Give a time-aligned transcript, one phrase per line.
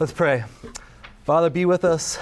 [0.00, 0.44] Let's pray.
[1.24, 2.18] Father, be with us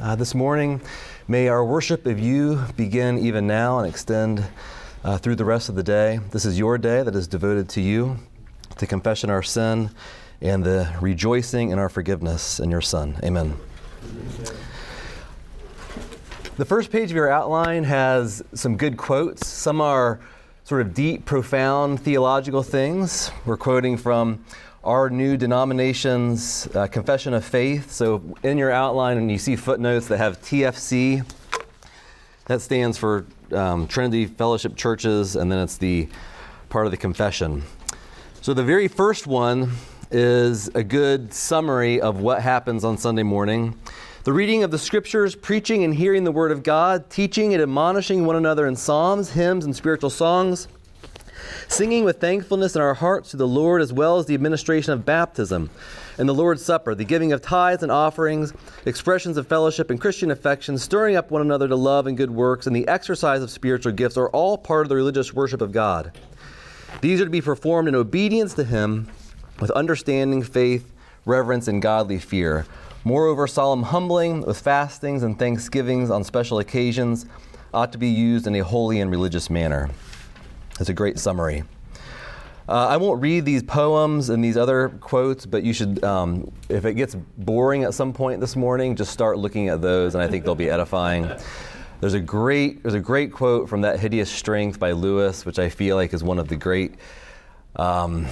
[0.00, 0.80] uh, this morning.
[1.28, 4.42] May our worship of you begin even now and extend
[5.04, 6.18] uh, through the rest of the day.
[6.30, 8.16] This is your day that is devoted to you,
[8.78, 9.90] to confession our sin
[10.40, 13.18] and the rejoicing in our forgiveness in your Son.
[13.22, 13.54] Amen.
[16.56, 19.46] The first page of your outline has some good quotes.
[19.46, 20.20] Some are
[20.64, 23.30] sort of deep, profound theological things.
[23.44, 24.42] We're quoting from
[24.84, 27.90] our new denomination's uh, confession of faith.
[27.90, 31.24] So in your outline, and you see footnotes that have TFC.
[32.46, 36.08] That stands for um, Trinity Fellowship Churches, and then it's the
[36.68, 37.62] part of the confession.
[38.42, 39.72] So the very first one
[40.10, 43.78] is a good summary of what happens on Sunday morning.
[44.24, 48.26] The reading of the scriptures, preaching and hearing the word of God, teaching and admonishing
[48.26, 50.68] one another in psalms, hymns, and spiritual songs
[51.68, 55.04] singing with thankfulness in our hearts to the Lord, as well as the administration of
[55.04, 55.70] baptism
[56.18, 58.52] and the Lord's Supper, the giving of tithes and offerings,
[58.86, 62.66] expressions of fellowship and Christian affection, stirring up one another to love and good works,
[62.66, 66.12] and the exercise of spiritual gifts are all part of the religious worship of God.
[67.00, 69.08] These are to be performed in obedience to Him
[69.60, 70.92] with understanding, faith,
[71.24, 72.66] reverence, and godly fear.
[73.04, 77.26] Moreover, solemn humbling with fastings and thanksgivings on special occasions
[77.74, 79.90] ought to be used in a holy and religious manner.
[80.80, 81.64] It's a great summary.
[82.66, 86.86] Uh, I won't read these poems and these other quotes, but you should, um, if
[86.86, 90.28] it gets boring at some point this morning, just start looking at those, and I
[90.28, 91.30] think they'll be edifying.
[92.00, 95.68] There's a great, there's a great quote from that hideous strength by Lewis, which I
[95.68, 96.94] feel like is one of the great,
[97.76, 98.26] um,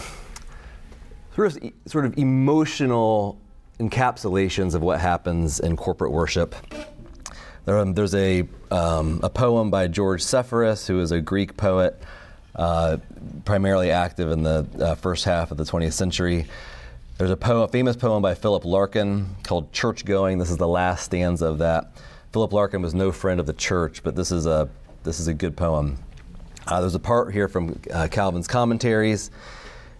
[1.36, 3.38] sort of, sort of emotional
[3.78, 6.54] encapsulations of what happens in corporate worship.
[7.66, 12.02] There, um, there's a, um, a poem by George Seferis, who is a Greek poet
[12.56, 12.98] uh,
[13.44, 16.46] primarily active in the uh, first half of the 20th century.
[17.18, 20.38] There's a, a famous poem by Philip Larkin called Church Going.
[20.38, 21.96] This is the last stanza of that.
[22.32, 24.68] Philip Larkin was no friend of the church, but this is a,
[25.02, 25.98] this is a good poem.
[26.66, 29.30] Uh, there's a part here from uh, Calvin's commentaries,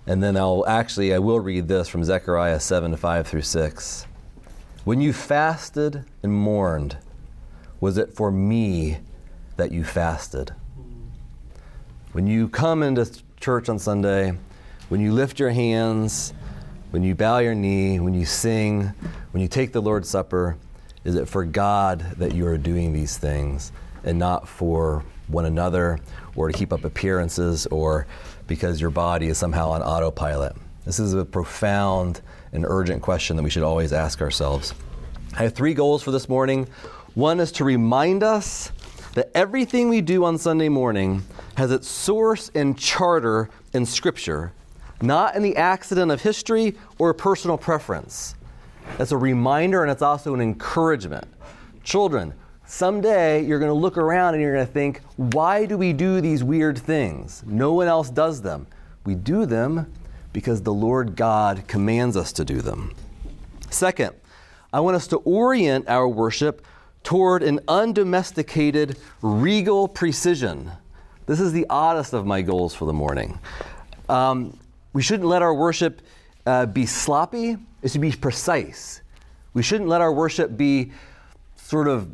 [0.07, 4.07] and then I'll actually, I will read this from Zechariah 7 5 through 6.
[4.85, 6.99] When you fasted and mourned,
[7.81, 8.99] was it for me
[9.57, 10.55] that you fasted?
[12.13, 14.35] When you come into church on Sunday,
[14.91, 16.35] when you lift your hands,
[16.91, 18.93] when you bow your knee, when you sing,
[19.31, 20.59] when you take the Lord's Supper,
[21.05, 23.73] is it for God that you are doing these things
[24.05, 26.01] and not for one another
[26.37, 28.07] or to keep up appearances or
[28.47, 30.55] because your body is somehow on autopilot?
[30.85, 32.21] This is a profound
[32.53, 34.75] and urgent question that we should always ask ourselves.
[35.35, 36.69] I have three goals for this morning.
[37.15, 38.71] One is to remind us
[39.15, 41.23] that everything we do on Sunday morning
[41.57, 44.53] has its source and charter in Scripture,
[45.01, 48.35] not in the accident of history or personal preference.
[48.99, 51.27] That's a reminder and it's also an encouragement.
[51.85, 52.33] Children,
[52.65, 56.21] someday you're going to look around and you're going to think, why do we do
[56.21, 57.43] these weird things?
[57.47, 58.67] No one else does them.
[59.05, 59.93] We do them
[60.33, 62.95] because the Lord God commands us to do them.
[63.69, 64.15] Second,
[64.73, 66.65] I want us to orient our worship
[67.03, 70.71] toward an undomesticated, regal precision.
[71.27, 73.39] This is the oddest of my goals for the morning.
[74.09, 74.59] Um,
[74.93, 76.03] we shouldn't let our worship
[76.45, 79.01] uh, be sloppy, it should be precise.
[79.55, 80.93] We shouldn't let our worship be
[81.57, 82.11] sort of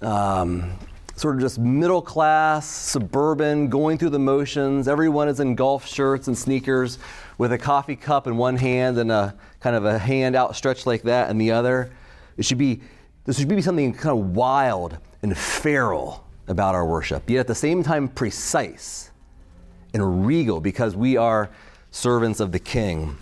[0.00, 0.78] um,
[1.18, 4.86] sort of just middle class, suburban, going through the motions.
[4.86, 6.98] Everyone is in golf shirts and sneakers
[7.36, 11.02] with a coffee cup in one hand and a kind of a hand outstretched like
[11.02, 11.90] that in the other.
[12.36, 12.80] It should be
[13.28, 17.54] there should be something kind of wild and feral about our worship, yet at the
[17.54, 19.10] same time precise
[19.92, 21.50] and regal because we are
[21.90, 23.18] servants of the King.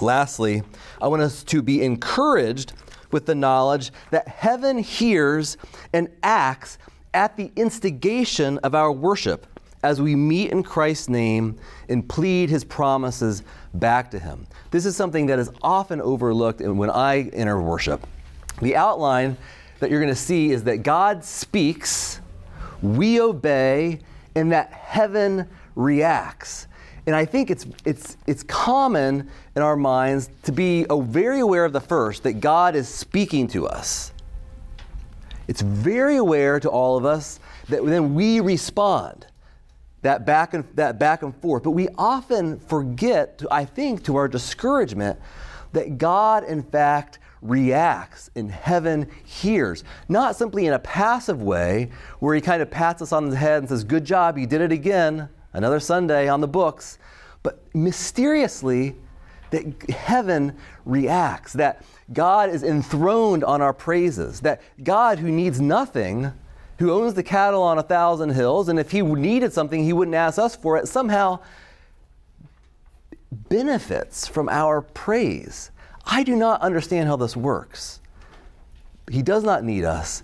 [0.00, 0.62] Lastly,
[1.02, 2.72] I want us to be encouraged
[3.10, 5.58] with the knowledge that heaven hears
[5.92, 6.78] and acts
[7.12, 9.46] at the instigation of our worship
[9.82, 11.58] as we meet in Christ's name
[11.90, 13.42] and plead his promises
[13.74, 14.46] back to him.
[14.70, 18.06] This is something that is often overlooked when I enter worship.
[18.60, 19.36] The outline
[19.80, 22.20] that you're going to see is that God speaks,
[22.82, 24.00] we obey,
[24.34, 26.66] and that heaven reacts.
[27.06, 31.72] And I think it's, it's, it's common in our minds to be very aware of
[31.72, 34.12] the first, that God is speaking to us.
[35.46, 37.38] It's very aware to all of us
[37.68, 39.26] that then we respond,
[40.02, 41.62] that back and, that back and forth.
[41.62, 45.20] But we often forget, I think, to our discouragement,
[45.72, 49.84] that God, in fact, reacts and heaven hears.
[50.08, 53.58] Not simply in a passive way where he kind of pats us on the head
[53.58, 56.98] and says, Good job, you did it again, another Sunday on the books,
[57.42, 58.96] but mysteriously,
[59.50, 66.32] that heaven reacts, that God is enthroned on our praises, that God, who needs nothing,
[66.78, 70.14] who owns the cattle on a thousand hills, and if he needed something, he wouldn't
[70.14, 71.38] ask us for it, somehow
[73.30, 75.70] benefits from our praise.
[76.06, 78.00] I do not understand how this works.
[79.10, 80.22] He does not need us.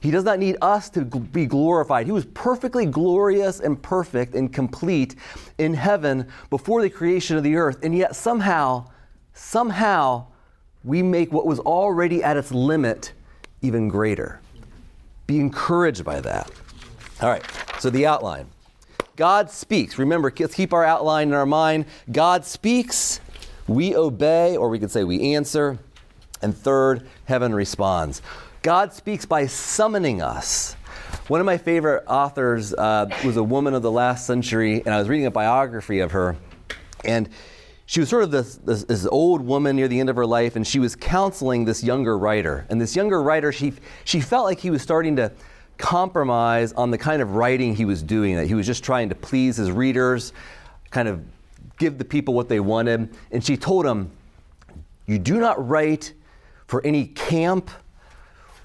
[0.00, 2.06] He does not need us to be glorified.
[2.06, 5.16] He was perfectly glorious and perfect and complete
[5.56, 7.78] in heaven before the creation of the earth.
[7.82, 8.90] And yet, somehow,
[9.32, 10.26] somehow,
[10.84, 13.12] we make what was already at its limit
[13.62, 14.40] even greater.
[15.26, 16.50] Be encouraged by that.
[17.22, 17.42] All right,
[17.78, 18.46] so the outline.
[19.16, 19.98] God speaks.
[19.98, 21.86] Remember, let's keep our outline in our mind.
[22.12, 23.20] God speaks,
[23.66, 25.78] we obey, or we could say we answer.
[26.42, 28.20] And third, heaven responds.
[28.62, 30.74] God speaks by summoning us.
[31.28, 34.98] One of my favorite authors uh, was a woman of the last century, and I
[34.98, 36.36] was reading a biography of her.
[37.04, 37.28] And
[37.86, 40.56] she was sort of this, this, this, old woman near the end of her life,
[40.56, 42.66] and she was counseling this younger writer.
[42.70, 43.74] And this younger writer, she,
[44.04, 45.32] she felt like he was starting to
[45.76, 49.14] compromise on the kind of writing he was doing, that he was just trying to
[49.14, 50.32] please his readers,
[50.90, 51.22] kind of
[51.78, 53.14] give the people what they wanted.
[53.30, 54.10] And she told him,
[55.06, 56.12] You do not write
[56.66, 57.70] for any camp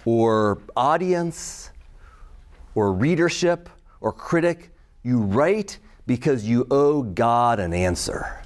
[0.06, 1.72] or audience
[2.76, 3.70] or readership
[4.02, 4.72] or critic.
[5.04, 8.42] You write because you owe God an answer.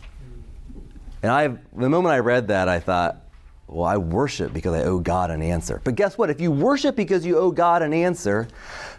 [1.22, 3.24] And I, the moment I read that, I thought,
[3.68, 5.82] well, I worship because I owe God an answer.
[5.84, 6.30] But guess what?
[6.30, 8.48] If you worship because you owe God an answer,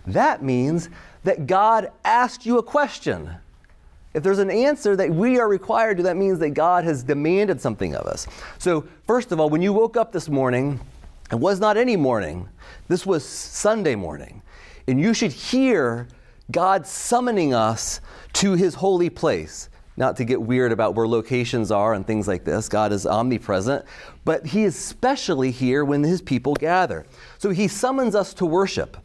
[0.06, 0.88] that means
[1.24, 3.30] that God asked you a question.
[4.14, 7.60] If there's an answer that we are required to, that means that God has demanded
[7.60, 8.26] something of us.
[8.58, 10.80] So, first of all, when you woke up this morning,
[11.32, 12.48] it was not any morning,
[12.86, 14.40] this was Sunday morning.
[14.86, 16.06] And you should hear
[16.50, 18.00] God summoning us
[18.34, 19.68] to his holy place.
[19.96, 22.68] Not to get weird about where locations are and things like this.
[22.68, 23.84] God is omnipresent,
[24.24, 27.06] but he is especially here when his people gather.
[27.38, 28.96] So he summons us to worship.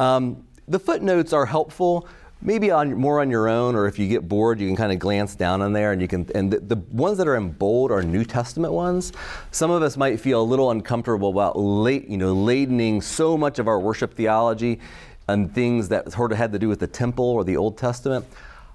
[0.00, 2.08] Um, the footnotes are helpful
[2.40, 4.98] maybe on more on your own, or if you get bored, you can kind of
[4.98, 6.28] glance down on there, and you can.
[6.34, 9.12] And the, the, ones that are in bold are New Testament ones.
[9.50, 13.58] Some of us might feel a little uncomfortable about late, you know, ladening so much
[13.58, 14.80] of our worship theology
[15.28, 18.24] and things that sort of had to do with the temple or the Old Testament.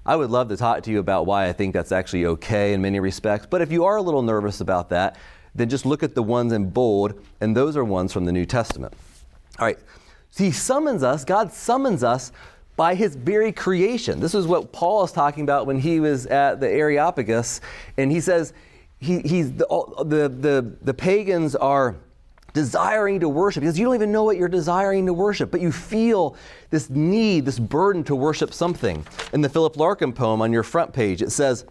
[0.04, 2.82] I would love to talk to you about why I think that's actually okay in
[2.82, 3.46] many respects.
[3.48, 5.16] But if you are a little nervous about that,
[5.54, 8.46] then just look at the ones in bold, and those are ones from the New
[8.46, 8.94] Testament.
[9.58, 9.78] All right.
[10.30, 12.32] So He summons us, God summons us
[12.76, 14.20] by his very creation.
[14.20, 17.60] This is what Paul is talking about when he was at the Areopagus,
[17.96, 18.52] and he says
[18.98, 19.66] he, he's the,
[20.04, 21.96] the, the, the pagans are
[22.52, 25.72] desiring to worship because you don't even know what you're desiring to worship, but you
[25.72, 26.36] feel
[26.70, 29.04] this need, this burden to worship something.
[29.32, 31.64] In the Philip Larkin poem on your front page, it says,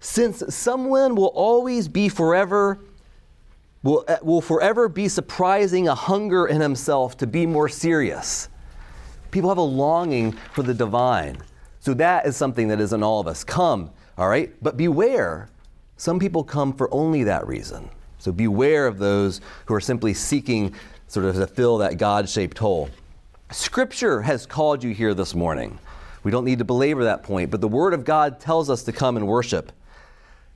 [0.00, 2.78] Since someone will always be forever,
[3.82, 8.48] will, will forever be surprising a hunger in himself to be more serious.
[9.30, 11.38] People have a longing for the divine.
[11.80, 13.44] So that is something that is in all of us.
[13.44, 14.52] Come, all right?
[14.62, 15.48] But beware.
[15.96, 17.88] Some people come for only that reason.
[18.18, 20.74] So beware of those who are simply seeking
[21.06, 22.90] sort of to fill that God shaped hole.
[23.50, 25.78] Scripture has called you here this morning.
[26.22, 28.92] We don't need to belabor that point, but the Word of God tells us to
[28.92, 29.72] come and worship.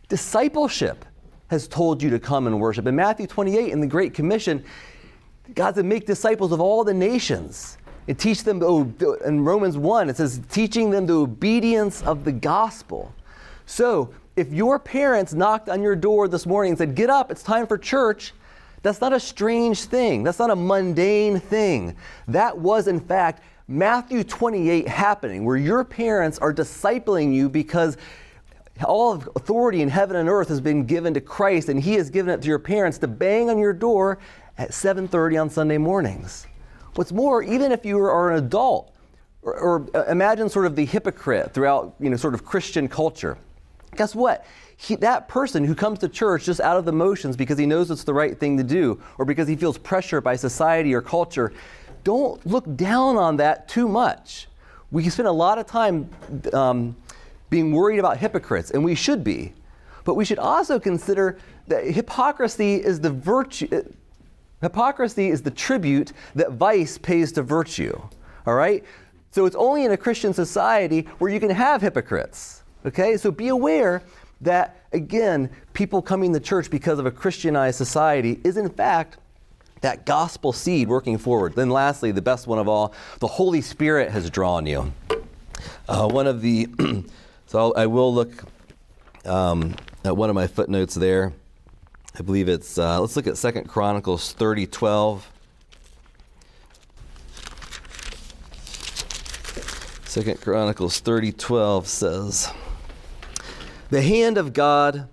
[0.08, 1.04] Discipleship
[1.48, 2.86] has told you to come and worship.
[2.86, 4.64] In Matthew 28, in the Great Commission,
[5.54, 7.78] God said, Make disciples of all the nations
[8.08, 8.62] and teach them,
[9.24, 13.12] in Romans 1, it says, teaching them the obedience of the gospel.
[13.66, 17.42] So, if your parents knocked on your door this morning and said, Get up, it's
[17.42, 18.32] time for church,
[18.82, 20.24] that's not a strange thing.
[20.24, 21.96] That's not a mundane thing.
[22.28, 27.96] That was, in fact, Matthew 28 happening, where your parents are discipling you because
[28.84, 32.34] all authority in heaven and earth has been given to Christ, and He has given
[32.34, 34.18] it to your parents to bang on your door
[34.58, 36.46] at 7:30 on Sunday mornings.
[36.94, 38.94] What's more, even if you are an adult,
[39.42, 43.38] or, or uh, imagine sort of the hypocrite throughout, you know, sort of Christian culture.
[43.96, 44.46] Guess what?
[44.76, 47.90] He, that person who comes to church just out of the motions because he knows
[47.90, 51.52] it's the right thing to do or because he feels pressure by society or culture,
[52.04, 54.48] don't look down on that too much.
[54.90, 56.10] We spend a lot of time
[56.52, 56.96] um,
[57.48, 59.52] being worried about hypocrites, and we should be.
[60.04, 63.84] But we should also consider that hypocrisy is the virtue,
[64.62, 68.00] Hypocrisy is the tribute that vice pays to virtue.
[68.46, 68.82] All right?
[69.32, 72.62] So it's only in a Christian society where you can have hypocrites.
[72.86, 73.16] Okay?
[73.16, 74.02] So be aware
[74.40, 79.18] that, again, people coming to church because of a Christianized society is, in fact,
[79.80, 81.54] that gospel seed working forward.
[81.54, 84.92] Then, lastly, the best one of all, the Holy Spirit has drawn you.
[85.88, 86.68] Uh, one of the,
[87.46, 88.44] so I will look
[89.24, 91.32] um, at one of my footnotes there.
[92.18, 95.30] I believe it's, uh, let's look at Second Chronicles 30 12.
[100.04, 102.52] Second Chronicles 30 12 says,
[103.88, 105.08] The hand of God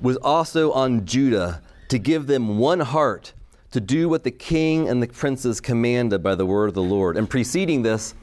[0.00, 3.32] was also on Judah to give them one heart
[3.72, 7.16] to do what the king and the princes commanded by the word of the Lord.
[7.16, 8.14] And preceding this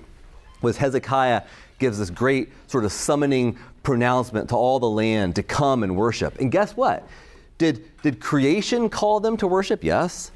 [0.61, 1.41] was Hezekiah
[1.79, 6.39] gives this great sort of summoning pronouncement to all the land to come and worship.
[6.39, 7.05] And guess what?
[7.61, 9.83] Did, did creation call them to worship?
[9.83, 10.31] Yes.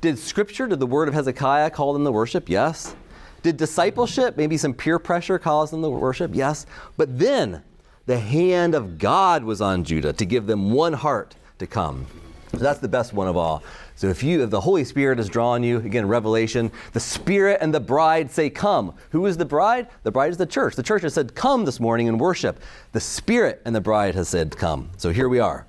[0.00, 2.48] Did scripture, did the word of Hezekiah call them to worship?
[2.48, 2.94] Yes.
[3.42, 6.36] Did discipleship, maybe some peer pressure, cause them to worship?
[6.36, 6.66] Yes.
[6.96, 7.64] But then
[8.06, 12.06] the hand of God was on Judah to give them one heart to come.
[12.52, 13.64] So that's the best one of all.
[13.96, 17.74] So if you if the Holy Spirit has drawn you, again, Revelation, the Spirit and
[17.74, 18.94] the bride say, Come.
[19.10, 19.88] Who is the bride?
[20.04, 20.76] The bride is the church.
[20.76, 22.60] The church has said, Come this morning and worship.
[22.92, 24.90] The Spirit and the bride has said, Come.
[24.96, 25.66] So here we are.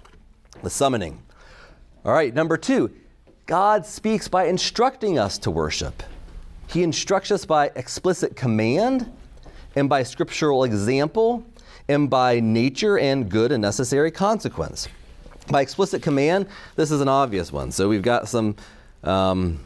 [0.62, 1.22] The summoning.
[2.04, 2.92] All right, number two,
[3.46, 6.04] God speaks by instructing us to worship.
[6.68, 9.12] He instructs us by explicit command
[9.76, 11.46] and by scriptural example
[11.88, 14.88] and by nature and good and necessary consequence.
[15.48, 17.72] By explicit command, this is an obvious one.
[17.72, 18.56] So we've got some.
[19.04, 19.60] Um,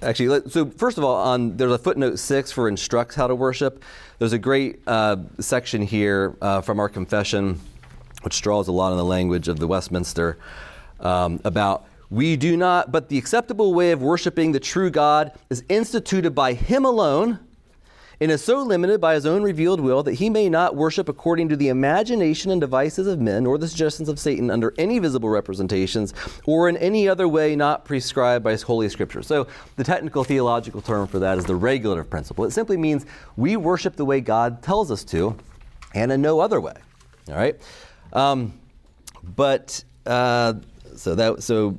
[0.00, 3.82] actually, so first of all, on there's a footnote six for instructs how to worship.
[4.18, 7.60] There's a great uh, section here uh, from our confession,
[8.22, 10.38] which draws a lot on the language of the Westminster
[11.00, 15.62] um, about we do not, but the acceptable way of worshiping the true God is
[15.68, 17.38] instituted by Him alone
[18.20, 21.48] and is so limited by his own revealed will that he may not worship according
[21.48, 25.28] to the imagination and devices of men or the suggestions of Satan under any visible
[25.28, 29.22] representations or in any other way not prescribed by His Holy Scripture.
[29.22, 29.46] So,
[29.76, 32.44] the technical theological term for that is the regulative principle.
[32.44, 33.06] It simply means
[33.36, 35.36] we worship the way God tells us to
[35.94, 36.74] and in no other way.
[37.28, 37.56] All right?
[38.12, 38.58] Um,
[39.36, 40.54] but, uh,
[40.96, 41.76] so that, so,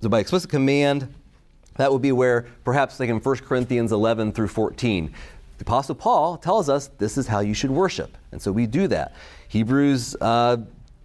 [0.00, 1.12] so by explicit command,
[1.76, 5.12] that would be where perhaps like in 1 Corinthians 11 through 14,
[5.58, 8.16] the Apostle Paul tells us this is how you should worship.
[8.32, 9.14] And so we do that.
[9.48, 10.58] Hebrews uh,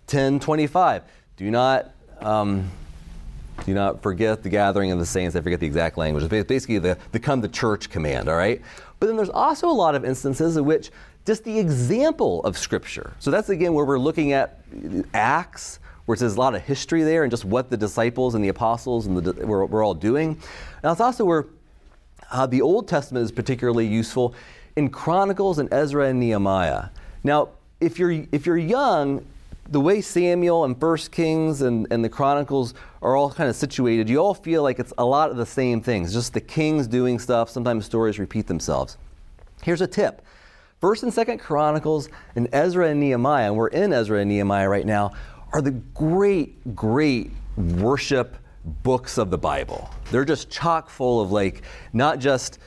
[0.07, 1.03] 10 25,
[1.35, 1.91] do not.
[2.19, 2.71] Um,
[3.65, 5.35] do not forget the gathering of the saints.
[5.35, 6.23] I forget the exact language.
[6.23, 8.61] It's basically the, the come to church command, all right?
[8.99, 10.91] But then there's also a lot of instances in which
[11.27, 13.13] just the example of Scripture.
[13.19, 14.61] So that's again where we're looking at
[15.13, 18.47] Acts, where there's a lot of history there and just what the disciples and the
[18.47, 20.39] apostles and the, were, were all doing.
[20.83, 21.45] Now, it's also where
[22.31, 24.33] uh, the Old Testament is particularly useful
[24.77, 26.85] in Chronicles and Ezra and Nehemiah.
[27.25, 27.49] Now,
[27.81, 29.25] if you're, if you're young,
[29.69, 34.07] the way Samuel and First Kings and, and the Chronicles are all kind of situated,
[34.07, 37.19] you all feel like it's a lot of the same things, just the kings doing
[37.19, 37.49] stuff.
[37.49, 38.97] Sometimes stories repeat themselves.
[39.61, 40.21] Here's a tip.
[40.79, 44.85] First and Second Chronicles and Ezra and Nehemiah, and we're in Ezra and Nehemiah right
[44.85, 45.11] now,
[45.51, 48.37] are the great, great worship
[48.83, 49.89] books of the Bible.
[50.11, 52.59] They're just chock full of like, not just,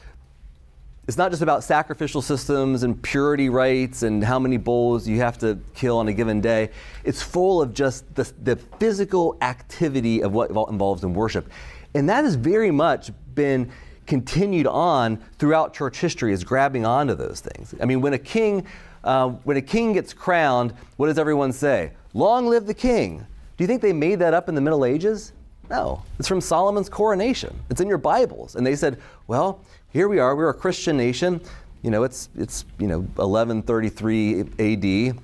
[1.07, 5.39] it's not just about sacrificial systems and purity rites and how many bulls you have
[5.39, 6.71] to kill on a given day.
[7.05, 11.49] It's full of just the, the physical activity of what involves in worship.
[11.95, 13.71] And that has very much been
[14.11, 17.77] continued on throughout church history is grabbing onto those things.
[17.81, 18.67] I mean, when a king,
[19.05, 21.93] uh, when a king gets crowned, what does everyone say?
[22.13, 23.25] Long live the king.
[23.57, 25.33] Do you think they made that up in the Middle Ages?
[25.71, 26.03] No.
[26.19, 27.57] It's from Solomon's coronation.
[27.71, 28.57] It's in your Bibles.
[28.57, 30.35] And they said, well, here we are.
[30.35, 31.41] We're a Christian nation.
[31.83, 35.19] You know, it's, it's you know, 1133 AD.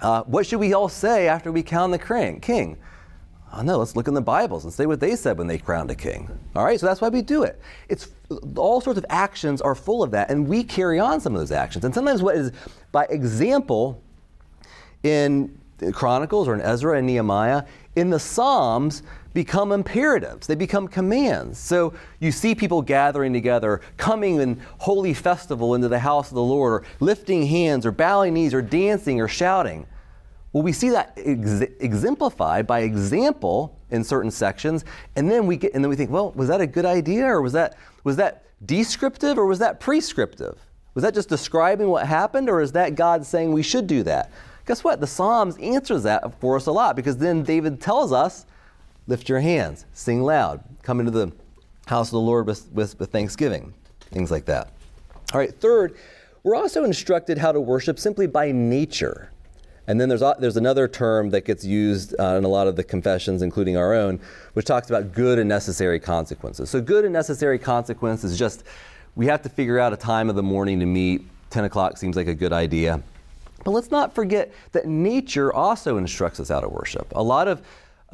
[0.00, 1.98] Uh, what should we all say after we crown the
[2.40, 2.78] king?
[3.54, 5.90] Oh, no, let's look in the Bibles and say what they said when they crowned
[5.90, 6.30] a king.
[6.56, 7.60] All right, so that's why we do it.
[7.90, 8.08] It's
[8.56, 11.52] all sorts of actions are full of that, and we carry on some of those
[11.52, 11.84] actions.
[11.84, 12.52] And sometimes what is
[12.90, 14.02] by example
[15.02, 15.58] in
[15.92, 17.64] Chronicles or in Ezra and Nehemiah,
[17.96, 19.02] in the Psalms
[19.34, 20.46] become imperatives.
[20.46, 21.58] They become commands.
[21.58, 26.42] So you see people gathering together, coming in holy festival into the house of the
[26.42, 29.86] Lord, or lifting hands, or bowing knees, or dancing, or shouting.
[30.52, 34.84] Well, we see that ex- exemplified by example in certain sections,
[35.14, 37.40] and then we get, and then we think, well, was that a good idea, or
[37.40, 40.58] was that was that descriptive, or was that prescriptive?
[40.94, 44.30] Was that just describing what happened, or is that God saying we should do that?
[44.66, 45.00] Guess what?
[45.00, 48.46] The Psalms answers that for us a lot because then David tells us,
[49.06, 51.32] lift your hands, sing loud, come into the
[51.86, 53.74] house of the Lord with, with, with thanksgiving,
[54.12, 54.72] things like that.
[55.32, 55.96] All right, third,
[56.44, 59.31] we're also instructed how to worship simply by nature.
[59.92, 62.82] And then there's, there's another term that gets used uh, in a lot of the
[62.82, 64.20] confessions, including our own,
[64.54, 66.70] which talks about good and necessary consequences.
[66.70, 68.64] So, good and necessary consequence is just
[69.16, 71.26] we have to figure out a time of the morning to meet.
[71.50, 73.02] 10 o'clock seems like a good idea.
[73.66, 77.12] But let's not forget that nature also instructs us how to worship.
[77.14, 77.60] A lot of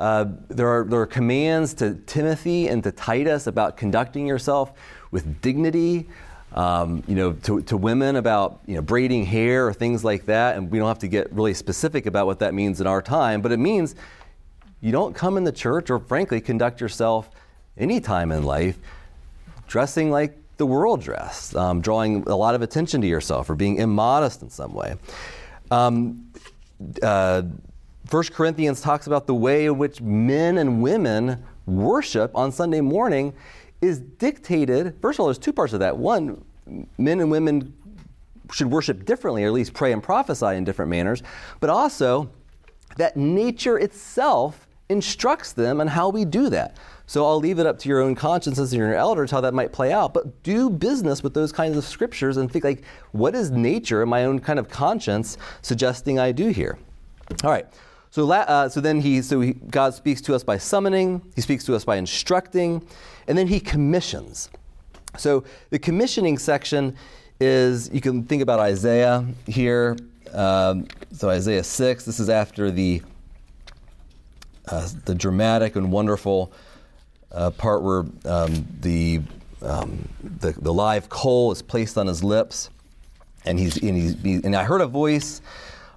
[0.01, 4.73] uh, there, are, there are commands to Timothy and to Titus about conducting yourself
[5.13, 6.09] with dignity.
[6.55, 10.57] Um, you know, to, to women about you know braiding hair or things like that,
[10.57, 13.43] and we don't have to get really specific about what that means in our time.
[13.43, 13.95] But it means
[14.81, 17.29] you don't come in the church, or frankly, conduct yourself
[17.77, 18.79] any time in life
[19.69, 23.77] dressing like the world dressed, um, drawing a lot of attention to yourself, or being
[23.77, 24.97] immodest in some way.
[25.71, 26.33] Um,
[27.03, 27.43] uh,
[28.11, 33.35] 1 Corinthians talks about the way in which men and women worship on Sunday morning
[33.81, 34.97] is dictated.
[35.01, 35.97] First of all, there's two parts of that.
[35.97, 36.45] One,
[36.99, 37.75] men and women
[38.53, 41.23] should worship differently, or at least pray and prophesy in different manners,
[41.61, 42.31] but also
[42.97, 46.77] that nature itself instructs them on how we do that.
[47.07, 49.73] So I'll leave it up to your own consciences and your elders how that might
[49.73, 50.13] play out.
[50.13, 54.11] But do business with those kinds of scriptures and think like, what is nature and
[54.11, 56.79] my own kind of conscience suggesting I do here?
[57.45, 57.67] All right.
[58.11, 61.65] So, uh, so then he, so he, God speaks to us by summoning, he speaks
[61.65, 62.87] to us by instructing,
[63.27, 64.51] and then he commissions.
[65.19, 66.97] So the commissioning section
[67.41, 69.97] is, you can think about Isaiah here.
[70.33, 73.03] Um, so Isaiah 6, this is after the,
[74.67, 76.53] uh, the dramatic and wonderful
[77.33, 79.21] uh, part where um, the,
[79.63, 82.71] um, the, the live coal is placed on his lips.
[83.45, 85.41] And, he's, and, he's, and I heard a voice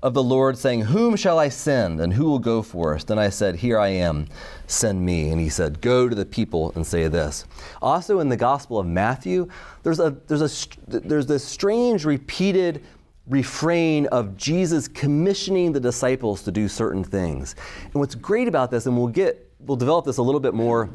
[0.04, 3.04] of the Lord, saying, Whom shall I send, and who will go for us?
[3.04, 4.28] Then I said, Here I am,
[4.68, 5.30] send me.
[5.30, 7.46] And he said, Go to the people and say this.
[7.82, 9.48] Also in the Gospel of Matthew,
[9.84, 12.84] there's, a, there's, a, there's this strange repeated
[13.28, 17.56] refrain of Jesus commissioning the disciples to do certain things.
[17.86, 20.90] And what's great about this, and we'll get we'll develop this a little bit more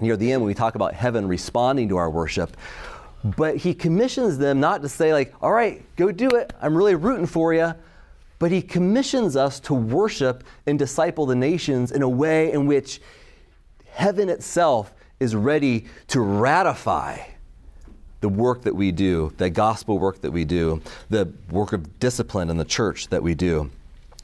[0.00, 2.56] near the end when we talk about heaven responding to our worship.
[3.24, 6.52] But he commissions them not to say, like, all right, go do it.
[6.60, 7.74] I'm really rooting for you
[8.42, 13.00] but he commissions us to worship and disciple the nations in a way in which
[13.86, 17.20] heaven itself is ready to ratify
[18.20, 22.50] the work that we do, the gospel work that we do, the work of discipline
[22.50, 23.70] in the church that we do.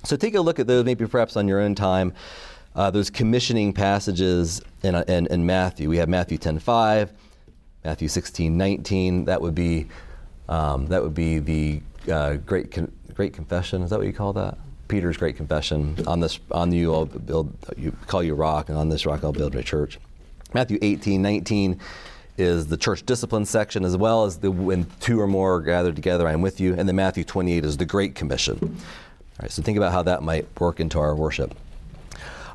[0.02, 2.12] So take a look at those, maybe perhaps on your own time.
[2.74, 5.88] Uh, those commissioning passages in, in, in, Matthew.
[5.88, 7.12] We have Matthew 10 5,
[7.85, 9.26] Matthew 16 19.
[9.26, 9.87] That would be,
[10.48, 13.83] um, that would be the uh, great con- great confession.
[13.83, 14.57] Is that what you call that?
[14.87, 15.96] Peter's great confession.
[16.07, 17.52] On this, on you, I'll build.
[17.76, 19.98] You call you rock, and on this rock, I'll build my church.
[20.54, 21.81] Matthew 18, 19
[22.37, 25.96] is the church discipline section, as well as the when two or more are gathered
[25.96, 26.76] together, I am with you.
[26.78, 28.57] And then Matthew 28 is the Great Commission.
[28.62, 31.57] All right, so think about how that might work into our worship.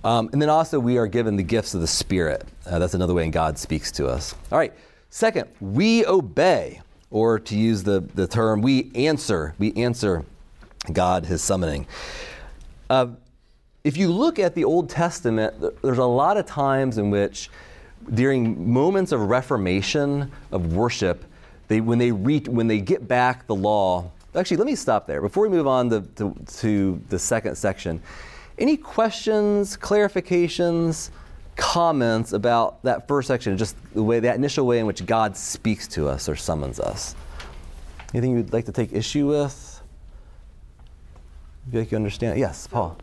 [0.05, 2.47] Um, and then also, we are given the gifts of the Spirit.
[2.65, 4.33] Uh, that's another way in God speaks to us.
[4.49, 4.73] All right,
[5.09, 6.79] second, we obey
[7.11, 10.25] or to use the, the term, we answer, we answer
[10.91, 11.87] God, his summoning.
[12.89, 13.07] Uh,
[13.83, 17.49] if you look at the Old Testament, there's a lot of times in which,
[18.13, 21.25] during moments of reformation, of worship,
[21.67, 25.21] they, when, they reach, when they get back the law, actually, let me stop there.
[25.21, 28.01] Before we move on to, to, to the second section,
[28.57, 31.09] any questions, clarifications,
[31.55, 35.87] comments about that first section, just the way, that initial way in which God speaks
[35.89, 37.15] to us or summons us.
[38.13, 39.72] Anything you'd like to take issue with?
[41.71, 42.39] You like you understand?
[42.39, 42.97] Yes, Paul.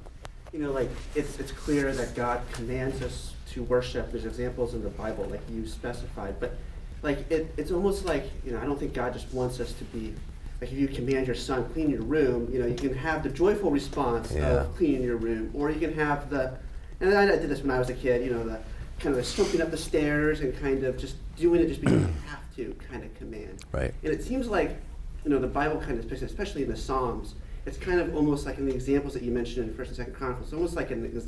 [0.52, 4.12] You know, like it's it's clear that God commands us to worship.
[4.12, 6.56] There's examples in the Bible, like you specified, but
[7.02, 9.84] like it, it's almost like you know, I don't think God just wants us to
[9.84, 10.14] be
[10.60, 13.30] like if you command your son clean your room, you know, you can have the
[13.30, 14.62] joyful response yeah.
[14.62, 16.58] of cleaning your room, or you can have the
[17.00, 18.60] and I, did this when I was a kid, you know, the
[18.98, 22.02] kind of the stomping up the stairs and kind of just doing it just because
[22.02, 23.64] you have to kind of command.
[23.72, 23.94] Right.
[24.02, 24.76] And it seems like,
[25.24, 27.34] you know, the Bible kind of, especially in the Psalms,
[27.66, 30.14] it's kind of almost like in the examples that you mentioned in First and Second
[30.14, 31.22] Chronicles, it's almost like an,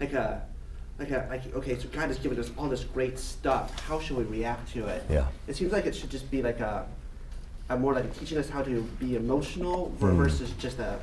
[0.00, 0.42] like a,
[0.98, 3.78] like a, like, okay, so God has given us all this great stuff.
[3.80, 5.04] How should we react to it?
[5.08, 5.26] Yeah.
[5.46, 6.86] It seems like it should just be like a,
[7.68, 10.16] a more like teaching us how to be emotional mm.
[10.16, 10.98] versus just a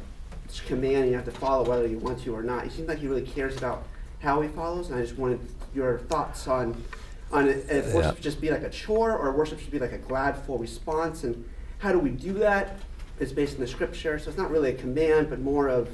[0.68, 2.66] command you have to follow whether you want to or not.
[2.66, 3.84] It seems like he really cares about
[4.20, 5.40] how he follows, and I just wanted
[5.74, 6.84] your thoughts on
[7.32, 7.96] on it, if yeah.
[7.96, 10.58] worship should just be like a chore or worship should be like a glad full
[10.58, 11.46] response, and
[11.80, 12.78] how do we do that?
[13.22, 15.90] It's based in the scripture, so it's not really a command, but more of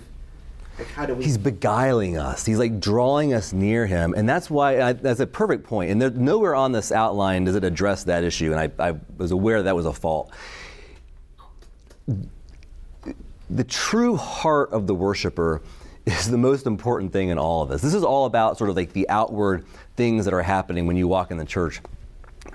[0.80, 1.24] like how do we?
[1.24, 2.46] He's beguiling us.
[2.46, 5.92] He's like drawing us near him, and that's why I, that's a perfect point.
[5.92, 9.32] And there, nowhere on this outline does it address that issue, and I, I was
[9.32, 10.32] aware that was a fault
[13.50, 15.62] the true heart of the worshiper
[16.06, 17.82] is the most important thing in all of this.
[17.82, 21.08] This is all about sort of like the outward things that are happening when you
[21.08, 21.82] walk in the church.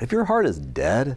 [0.01, 1.17] If your heart is dead,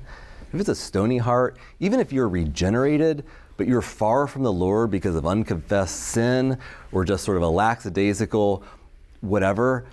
[0.54, 3.26] if it's a stony heart, even if you're regenerated,
[3.58, 6.58] but you're far from the Lord because of unconfessed sin
[6.92, 8.64] or just sort of a lackadaisical
[9.22, 9.86] whatever,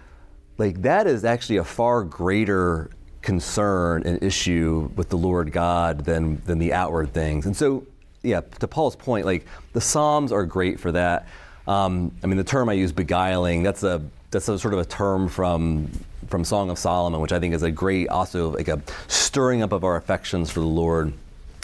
[0.59, 2.91] like that is actually a far greater
[3.23, 7.47] concern and issue with the Lord God than, than the outward things.
[7.47, 7.87] And so,
[8.23, 11.27] yeah, to Paul's point, like the Psalms are great for that.
[11.67, 14.85] Um, I mean, the term I use, beguiling, that's a that's a sort of a
[14.85, 15.91] term from
[16.29, 19.73] from Song of Solomon, which I think is a great, also like a stirring up
[19.73, 21.13] of our affections for the Lord.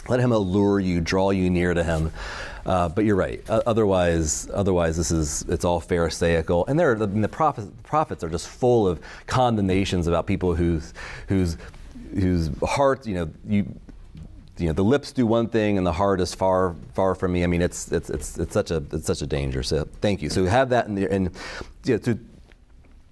[0.09, 2.11] Let Him allure you, draw you near to Him.
[2.65, 3.41] Uh, but you're right.
[3.49, 8.29] Uh, otherwise, otherwise, this is it's all Pharisaical, and there, the, the prophets, prophets are
[8.29, 10.93] just full of condemnations about people whose
[11.27, 11.57] whose
[12.13, 13.79] whose hearts, you know, you
[14.57, 17.43] you know the lips do one thing and the heart is far far from me.
[17.43, 19.63] I mean, it's it's it's, it's such a it's such a danger.
[19.63, 20.29] So thank you.
[20.29, 21.31] So have that in the and
[21.85, 22.19] you know, to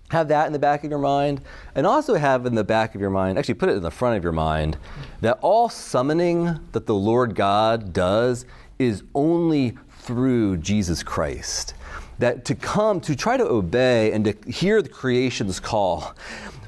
[0.09, 1.41] have that in the back of your mind
[1.75, 4.15] and also have in the back of your mind actually put it in the front
[4.15, 4.77] of your mind
[5.21, 8.45] that all summoning that the lord god does
[8.79, 11.73] is only through jesus christ
[12.19, 16.15] that to come to try to obey and to hear the creation's call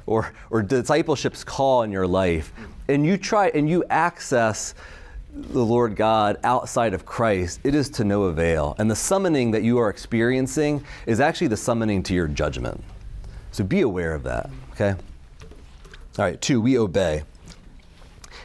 [0.06, 2.52] or, or discipleship's call in your life
[2.88, 4.74] and you try and you access
[5.32, 8.76] the Lord God outside of Christ, it is to no avail.
[8.80, 12.84] And the summoning that you are experiencing is actually the summoning to your judgment.
[13.52, 14.92] So be aware of that, okay?
[14.92, 17.24] All right, two, we obey.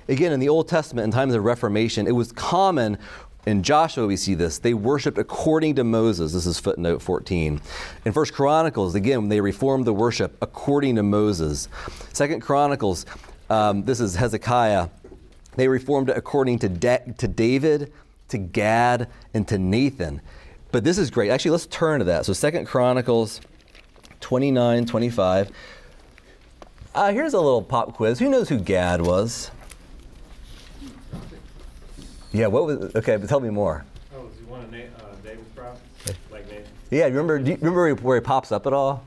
[0.09, 2.99] Again, in the Old Testament, in times of Reformation, it was common
[3.47, 4.59] in Joshua, we see this.
[4.59, 6.33] They worshiped according to Moses.
[6.33, 7.61] This is footnote 14.
[8.05, 11.69] In First Chronicles, again, they reformed the worship according to Moses.
[12.13, 13.05] Second Chronicles,
[13.51, 14.89] um, this is Hezekiah.
[15.57, 17.93] They reformed it according to, to David,
[18.29, 20.23] to Gad, and to Nathan.
[20.73, 21.31] But this is great.
[21.31, 22.25] Actually, let's turn to that.
[22.25, 23.41] So Second Chronicles
[24.25, 25.51] 29, 25.
[26.95, 28.19] Uh, here's a little pop quiz.
[28.19, 29.51] Who knows who Gad was?
[32.33, 33.85] Yeah, what was, okay, but tell me more.
[34.17, 36.19] Oh, is he one of Na- uh, David's prophets?
[36.33, 36.65] Like Nathan?
[36.91, 39.05] Yeah, remember, do you remember where he pops up at all?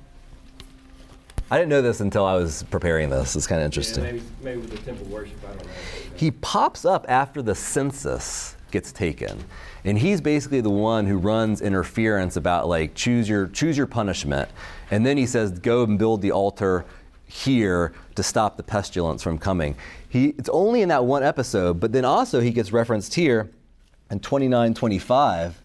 [1.50, 3.36] I didn't know this until I was preparing this.
[3.36, 4.04] It's kind of interesting.
[4.04, 5.72] Yeah, maybe, maybe with the temple worship, I don't know.
[6.16, 9.44] He pops up after the census gets taken.
[9.88, 14.50] And he's basically the one who runs interference about like choose your choose your punishment.
[14.92, 16.86] And then he says, go and build the altar
[17.26, 19.76] here to stop the pestilence from coming.
[20.10, 23.50] He it's only in that one episode, but then also he gets referenced here
[24.12, 25.62] in 2925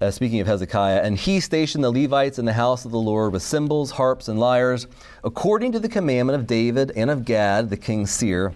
[0.00, 3.32] uh, speaking of Hezekiah, and he stationed the Levites in the house of the Lord
[3.32, 4.86] with cymbals, harps, and lyres,
[5.22, 8.54] according to the commandment of David and of Gad, the king's seer,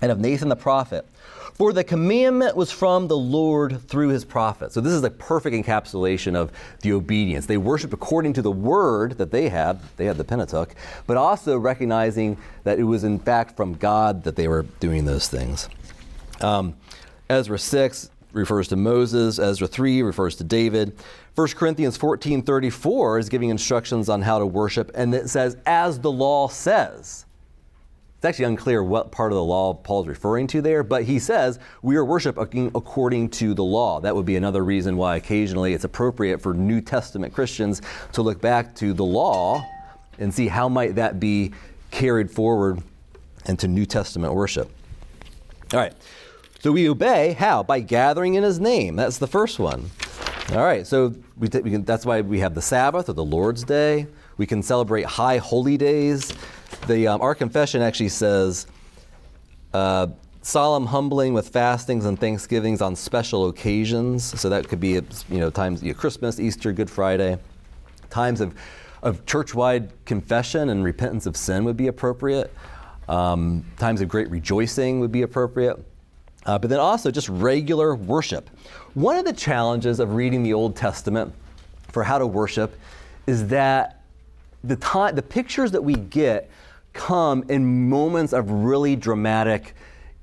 [0.00, 1.04] and of Nathan the prophet.
[1.54, 4.72] For the commandment was from the Lord through his prophet.
[4.72, 7.46] So this is a perfect encapsulation of the obedience.
[7.46, 10.74] They worshiped according to the word that they had, they had the Pentateuch,
[11.06, 15.28] but also recognizing that it was in fact from God that they were doing those
[15.28, 15.68] things.
[16.40, 16.74] Um,
[17.30, 19.38] Ezra 6, refers to Moses.
[19.38, 20.96] Ezra 3 refers to David.
[21.34, 26.00] 1 Corinthians 14 34 is giving instructions on how to worship, and it says, as
[26.00, 27.23] the law says.
[28.24, 31.58] It's actually unclear what part of the law Paul's referring to there, but he says
[31.82, 34.00] we are worshiping according to the law.
[34.00, 37.82] That would be another reason why occasionally it's appropriate for New Testament Christians
[38.12, 39.62] to look back to the law
[40.18, 41.52] and see how might that be
[41.90, 42.82] carried forward
[43.44, 44.70] into New Testament worship.
[45.74, 45.92] All right.
[46.60, 47.62] So we obey how?
[47.62, 48.96] By gathering in his name.
[48.96, 49.90] That's the first one.
[50.52, 53.24] All right, so we, t- we can, that's why we have the Sabbath or the
[53.24, 54.06] Lord's Day.
[54.36, 56.32] We can celebrate high holy days.
[56.86, 58.66] The, um, our confession actually says
[59.72, 60.08] uh,
[60.42, 64.24] solemn humbling with fastings and thanksgivings on special occasions.
[64.40, 67.38] So that could be you know times you know, Christmas, Easter, Good Friday.
[68.10, 68.54] Times of,
[69.02, 72.52] of church-wide confession and repentance of sin would be appropriate.
[73.08, 75.84] Um, times of great rejoicing would be appropriate.
[76.46, 78.50] Uh, but then also just regular worship.
[78.92, 81.34] One of the challenges of reading the Old Testament
[81.88, 82.78] for how to worship
[83.26, 83.93] is that
[84.66, 86.50] the time, the pictures that we get
[86.92, 89.74] come in moments of really dramatic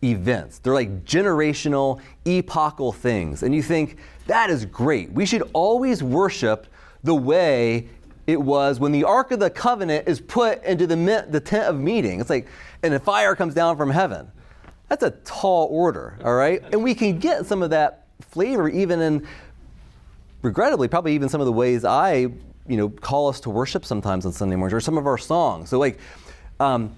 [0.03, 0.59] events.
[0.59, 3.43] They're like generational, epochal things.
[3.43, 5.11] And you think, that is great.
[5.11, 6.67] We should always worship
[7.03, 7.87] the way
[8.27, 11.79] it was when the Ark of the Covenant is put into the, the tent of
[11.79, 12.19] meeting.
[12.19, 12.47] It's like,
[12.83, 14.31] and a fire comes down from heaven.
[14.87, 16.63] That's a tall order, all right?
[16.71, 19.27] And we can get some of that flavor even in,
[20.41, 22.27] regrettably, probably even some of the ways I,
[22.71, 25.69] you know, call us to worship sometimes on Sunday mornings or some of our songs.
[25.69, 25.99] So, like,
[26.61, 26.95] um,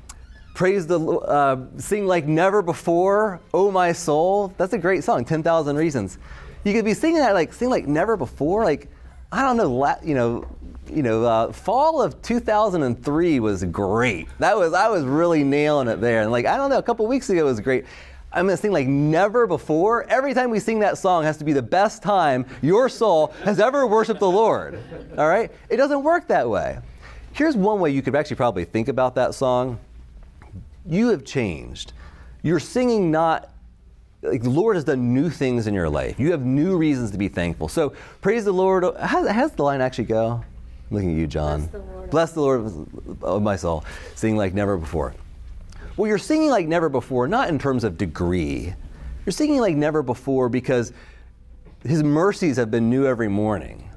[0.53, 4.53] praise the, uh, sing like never before, oh my soul.
[4.57, 6.19] That's a great song, 10,000 Reasons.
[6.63, 8.63] You could be singing that, like, sing like never before.
[8.63, 8.87] Like,
[9.31, 10.45] I don't know, you know,
[10.91, 14.27] you know, uh, fall of 2003 was great.
[14.37, 16.21] That was I was really nailing it there.
[16.21, 17.85] And like I don't know, a couple weeks ago was great.
[18.33, 20.03] I'm going to sing like never before.
[20.09, 23.59] Every time we sing that song has to be the best time your soul has
[23.59, 24.79] ever worshiped the Lord.
[25.17, 25.51] All right?
[25.69, 26.79] It doesn't work that way.
[27.33, 29.79] Here's one way you could actually probably think about that song.
[30.85, 31.93] You have changed.
[32.41, 33.49] You're singing not
[34.23, 36.19] like the Lord has done new things in your life.
[36.19, 37.67] You have new reasons to be thankful.
[37.67, 38.83] So praise the Lord.
[38.97, 40.43] How, how does the line actually go?
[40.89, 41.67] I'm looking at you, John.
[41.67, 42.09] Bless the Lord.
[42.09, 42.87] Bless the Lord
[43.21, 43.83] of my soul.
[44.15, 45.13] Sing like never before.
[45.95, 48.73] Well, you're singing like never before, not in terms of degree.
[49.25, 50.91] You're singing like never before because
[51.83, 53.89] His mercies have been new every morning,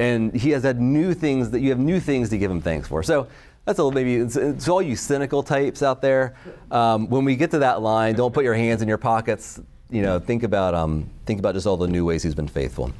[0.00, 2.88] and He has had new things that you have new things to give Him thanks
[2.88, 3.02] for.
[3.02, 3.28] So
[3.64, 6.34] that's a little maybe it's, it's all you cynical types out there.
[6.70, 9.60] Um, when we get to that line, don't put your hands in your pockets.
[9.90, 12.92] You know, think about um, think about just all the new ways He's been faithful.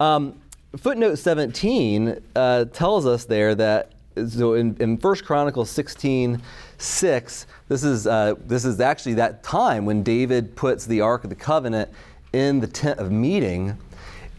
[0.00, 0.40] Um,
[0.76, 3.92] footnote 17 uh, tells us there that
[4.26, 6.40] so in, in 1 Chronicles 16,
[6.78, 11.30] 6, this is, uh, this is actually that time when David puts the Ark of
[11.30, 11.90] the Covenant
[12.32, 13.76] in the tent of meeting.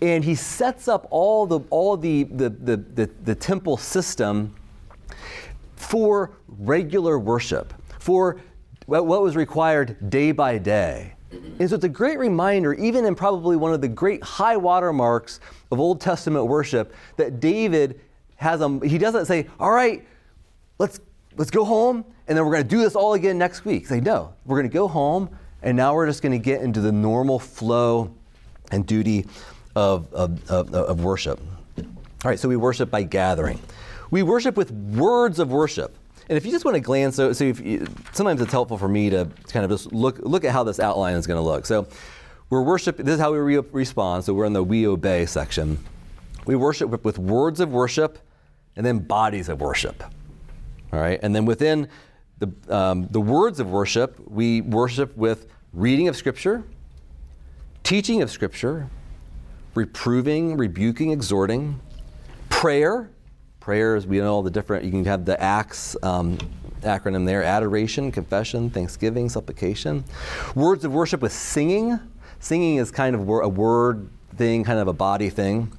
[0.01, 4.55] And he sets up all the, all the, the, the, the, the temple system
[5.75, 8.39] for regular worship, for
[8.85, 11.13] what what was required day by day.
[11.31, 14.91] And so it's a great reminder, even in probably one of the great high water
[14.91, 15.39] marks
[15.71, 17.99] of Old Testament worship, that David
[18.39, 20.05] has a, he doesn't say, all right,
[20.77, 21.01] let's,
[21.35, 23.85] let's go home and then we're going to do this all again next week.
[23.85, 25.29] Say, no, we're going to go home
[25.61, 28.15] and now we're just going to get into the normal flow
[28.71, 29.25] and duty
[29.75, 31.41] of, of, of, of worship.
[31.77, 31.85] All
[32.23, 33.59] right, so we worship by gathering.
[34.09, 35.97] We worship with words of worship.
[36.29, 39.09] And if you just want to glance, so, so you, sometimes it's helpful for me
[39.09, 41.65] to kind of just look, look at how this outline is going to look.
[41.65, 41.87] So
[42.49, 44.23] we're worship, this is how we re- respond.
[44.23, 45.83] So we're in the we obey section.
[46.45, 48.19] We worship with words of worship
[48.79, 50.01] and then bodies of worship.
[50.93, 51.89] All right, and then within
[52.37, 56.63] the, um, the words of worship, we worship with reading of Scripture,
[57.83, 58.89] teaching of Scripture,
[59.75, 61.77] reproving, rebuking, exhorting,
[62.47, 63.11] prayer.
[63.59, 66.37] Prayers, we know all the different, you can have the ACTS um,
[66.81, 70.05] acronym there adoration, confession, thanksgiving, supplication.
[70.55, 71.99] Words of worship with singing.
[72.39, 75.69] Singing is kind of a word thing, kind of a body thing.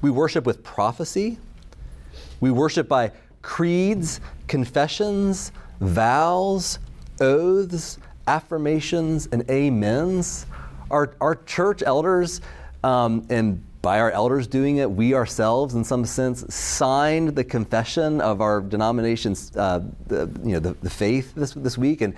[0.00, 1.36] We worship with prophecy.
[2.40, 6.78] We worship by creeds, confessions, vows,
[7.20, 10.46] oaths, affirmations, and amens.
[10.90, 12.40] Our, our church elders,
[12.84, 18.20] um, and by our elders doing it, we ourselves, in some sense, signed the confession
[18.20, 22.00] of our denomination's, uh, the, you know, the, the faith this, this week.
[22.00, 22.14] And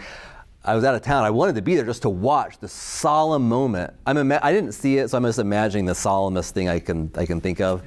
[0.65, 1.25] I was out of town.
[1.25, 3.93] I wanted to be there just to watch the solemn moment.
[4.07, 7.11] I'm ima- I didn't see it, so I'm just imagining the solemnest thing I can,
[7.15, 7.83] I can think of.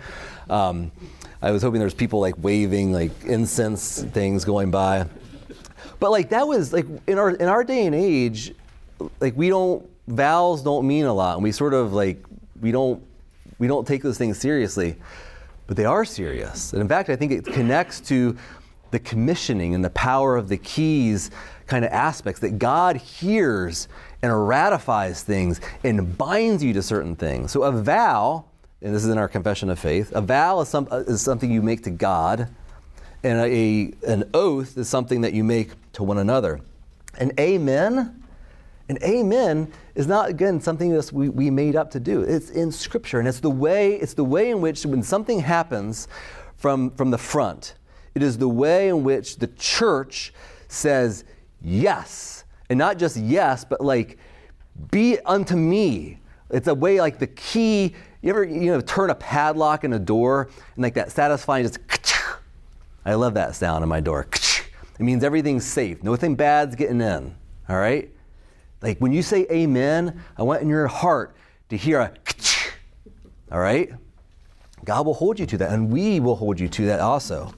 [0.50, 0.91] Um,
[1.41, 5.08] I was hoping there was people like waving like incense things going by.
[5.99, 8.54] But like that was like in our in our day and age,
[9.19, 12.23] like we don't vows don't mean a lot, and we sort of like
[12.60, 13.04] we don't
[13.60, 14.95] we don't take those things seriously,
[15.67, 16.73] but they are serious.
[16.73, 18.38] And in fact, I think it connects to
[18.91, 21.32] the commissioning and the power of the keys
[21.65, 23.88] kind of aspects that God hears
[24.21, 27.51] and ratifies things and binds you to certain things.
[27.51, 28.45] So a vow,
[28.82, 31.62] and this is in our confession of faith, a vow is, some, is something you
[31.62, 32.48] make to God,
[33.24, 36.62] and a, an oath is something that you make to one another.
[37.20, 38.24] An amen,
[38.89, 42.22] an amen is not again something that we, we made up to do.
[42.22, 46.08] It's in Scripture, and it's the way it's the way in which when something happens
[46.58, 47.76] from from the front,
[48.15, 50.34] it is the way in which the church
[50.67, 51.26] says
[51.62, 54.17] yes, and not just yes, but like
[54.89, 56.20] be unto me.
[56.50, 57.94] It's a way like the key.
[58.21, 61.79] You ever you know turn a padlock in a door and like that satisfying just.
[63.05, 64.27] I love that sound in my door.
[64.99, 66.03] It means everything's safe.
[66.03, 67.36] Nothing bad's getting in.
[67.67, 68.12] All right?
[68.81, 71.36] Like when you say amen, I want in your heart
[71.69, 72.12] to hear a
[73.51, 73.91] all right?
[74.86, 77.53] God will hold you to that, and we will hold you to that also.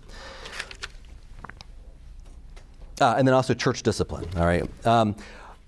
[2.99, 4.86] Uh, and then also church discipline, all right?
[4.86, 5.15] Um,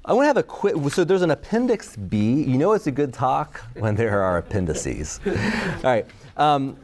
[0.08, 2.44] I want to have a quick, so there's an appendix B.
[2.44, 5.20] You know it's a good talk when there are appendices.
[5.26, 5.34] all
[5.84, 6.06] right.
[6.38, 6.78] Um,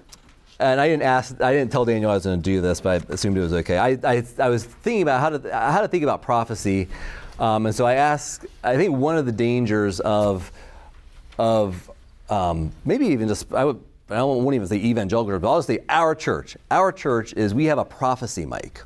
[0.60, 3.04] and I didn't ask, I didn't tell Daniel I was going to do this, but
[3.10, 3.78] I assumed it was okay.
[3.78, 6.88] I, I, I was thinking about how to, how to think about prophecy.
[7.40, 10.52] Um, and so I asked, I think one of the dangers of,
[11.38, 11.90] of
[12.30, 15.80] um, maybe even just, I, would, I won't even say evangelical, but I'll just say
[15.90, 16.58] our church.
[16.72, 18.82] Our church is we have a prophecy mic.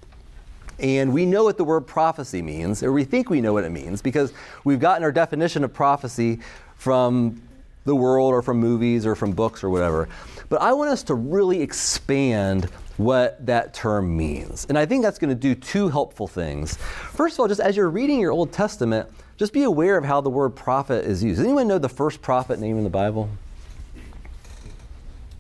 [0.80, 3.72] And we know what the word prophecy means, or we think we know what it
[3.72, 4.34] means, because
[4.64, 6.40] we've gotten our definition of prophecy
[6.76, 7.42] from
[7.86, 10.10] the world or from movies or from books or whatever.
[10.50, 12.66] But I want us to really expand
[12.98, 14.66] what that term means.
[14.70, 16.78] And I think that's going to do two helpful things.
[16.78, 20.22] First of all, just as you're reading your Old Testament, just be aware of how
[20.22, 21.38] the word prophet is used.
[21.38, 23.30] Does anyone know the first prophet name in the Bible?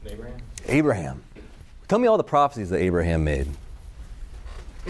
[0.06, 0.42] Abraham?
[0.68, 1.24] Abraham.
[1.88, 3.48] Tell me all the prophecies that Abraham made.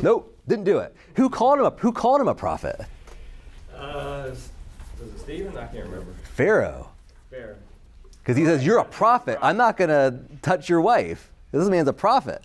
[0.01, 0.95] Nope, didn't do it.
[1.15, 2.81] Who called him a, who called him a prophet?
[3.75, 4.49] Uh, was
[4.99, 5.57] it Stephen?
[5.57, 6.13] I can't remember.
[6.33, 6.89] Pharaoh.
[7.29, 7.57] Fair.
[8.19, 9.37] Because he says, You're a prophet.
[9.41, 11.31] I'm not going to touch your wife.
[11.51, 12.43] This man's a prophet.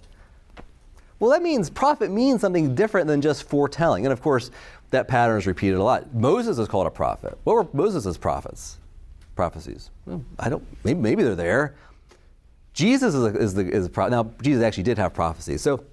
[1.18, 4.06] Well, that means prophet means something different than just foretelling.
[4.06, 4.50] And of course,
[4.90, 6.14] that pattern is repeated a lot.
[6.14, 7.38] Moses is called a prophet.
[7.44, 8.78] What were Moses' prophets?
[9.36, 9.90] Prophecies.
[10.06, 11.74] Well, I don't, maybe, maybe they're there.
[12.72, 14.10] Jesus is, a, is the is a prophet.
[14.10, 15.60] Now, Jesus actually did have prophecies.
[15.60, 15.84] So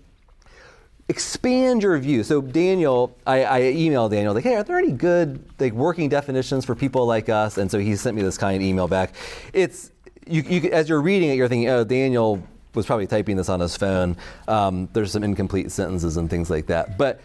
[1.10, 2.24] expand your view.
[2.24, 6.66] So Daniel, I, I, emailed Daniel like, hey, are there any good like working definitions
[6.66, 7.58] for people like us?
[7.58, 9.14] And so he sent me this kind of email back.
[9.54, 9.92] It's
[10.26, 12.44] you, you as you're reading it, you're thinking, oh, Daniel
[12.74, 14.18] was probably typing this on his phone.
[14.48, 16.98] Um, there's some incomplete sentences and things like that.
[16.98, 17.22] But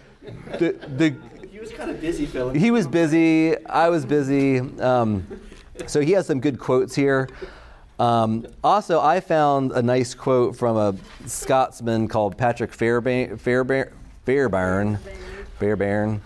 [0.58, 1.16] the the
[1.50, 2.54] He was kind of busy, Philip.
[2.54, 3.56] he was busy.
[3.66, 4.60] I was busy.
[4.80, 5.26] Um,
[5.86, 7.28] so he has some good quotes here.
[8.02, 10.96] Um, also, I found a nice quote from a
[11.28, 13.38] Scotsman called Patrick Fairbairn.
[13.38, 14.98] Fairbairn,
[15.60, 16.20] Fairbairn.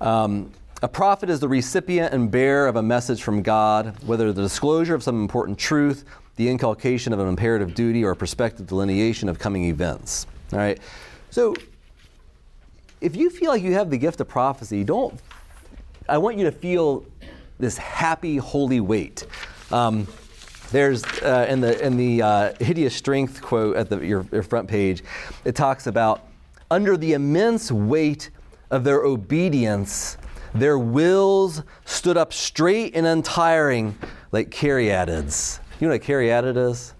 [0.00, 0.50] Um,
[0.82, 4.96] a prophet is the recipient and bearer of a message from God, whether the disclosure
[4.96, 6.04] of some important truth,
[6.34, 10.26] the inculcation of an imperative duty, or a prospective delineation of coming events.
[10.52, 10.80] All right.
[11.30, 11.54] So,
[13.00, 15.20] if you feel like you have the gift of prophecy, don't.
[16.08, 17.06] I want you to feel
[17.60, 19.24] this happy, holy weight.
[19.70, 20.08] Um,
[20.72, 24.68] there's uh, in the in the uh, hideous strength quote at the, your, your front
[24.68, 25.04] page,
[25.44, 26.26] it talks about
[26.70, 28.30] under the immense weight
[28.70, 30.16] of their obedience,
[30.54, 33.96] their wills stood up straight and untiring
[34.32, 35.60] like caryatids.
[35.78, 36.94] You know what a caryatid is?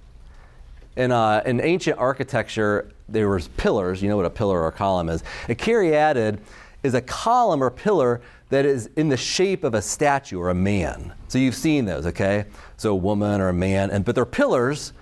[0.96, 4.02] In, uh, in ancient architecture, there was pillars.
[4.02, 5.24] You know what a pillar or a column is.
[5.48, 6.38] A caryatid
[6.82, 8.20] is a column or pillar
[8.52, 11.14] that is in the shape of a statue or a man.
[11.28, 12.44] So you've seen those, okay?
[12.76, 14.92] So a woman or a man, and but they're pillars,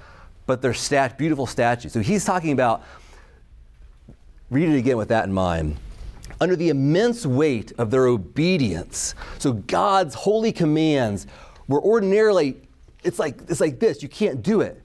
[0.46, 1.92] but they're stat- beautiful statues.
[1.92, 2.82] So he's talking about.
[4.50, 5.76] Read it again with that in mind.
[6.40, 11.26] Under the immense weight of their obedience, so God's holy commands
[11.68, 12.56] were ordinarily,
[13.04, 14.02] it's like it's like this.
[14.02, 14.82] You can't do it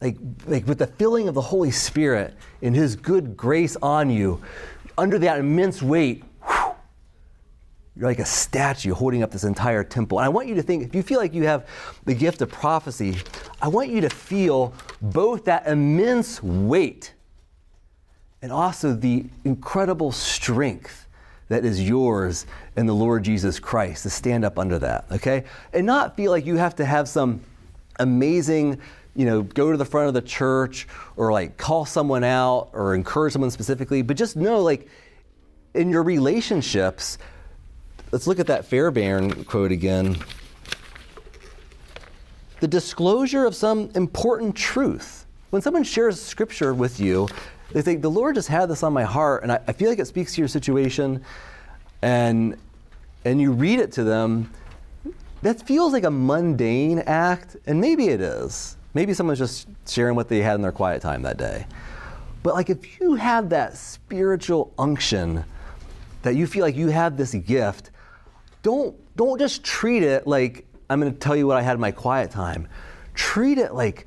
[0.00, 4.42] like, like with the filling of the Holy Spirit and His good grace on you,
[4.98, 6.22] under that immense weight,
[7.96, 10.18] you're like a statue holding up this entire temple.
[10.18, 11.68] And I want you to think, if you feel like you have
[12.04, 13.16] the gift of prophecy,
[13.62, 17.14] I want you to feel both that immense weight
[18.42, 21.06] and also the incredible strength
[21.48, 25.44] that is yours in the Lord Jesus Christ to stand up under that, okay?
[25.72, 27.40] And not feel like you have to have some
[28.00, 28.80] amazing
[29.14, 32.94] you know, go to the front of the church or like call someone out or
[32.94, 34.88] encourage someone specifically, but just know like
[35.74, 37.18] in your relationships,
[38.14, 40.16] let's look at that Fairbairn quote again.
[42.60, 45.26] The disclosure of some important truth.
[45.50, 47.26] When someone shares scripture with you,
[47.72, 49.98] they think, the Lord just had this on my heart, and I, I feel like
[49.98, 51.24] it speaks to your situation,
[52.02, 52.56] and
[53.24, 54.48] and you read it to them,
[55.42, 58.76] that feels like a mundane act, and maybe it is.
[58.92, 61.66] Maybe someone's just sharing what they had in their quiet time that day.
[62.44, 65.44] But like if you have that spiritual unction
[66.22, 67.90] that you feel like you have this gift,
[68.64, 71.80] don't don't just treat it like I'm going to tell you what I had in
[71.80, 72.66] my quiet time.
[73.14, 74.06] Treat it like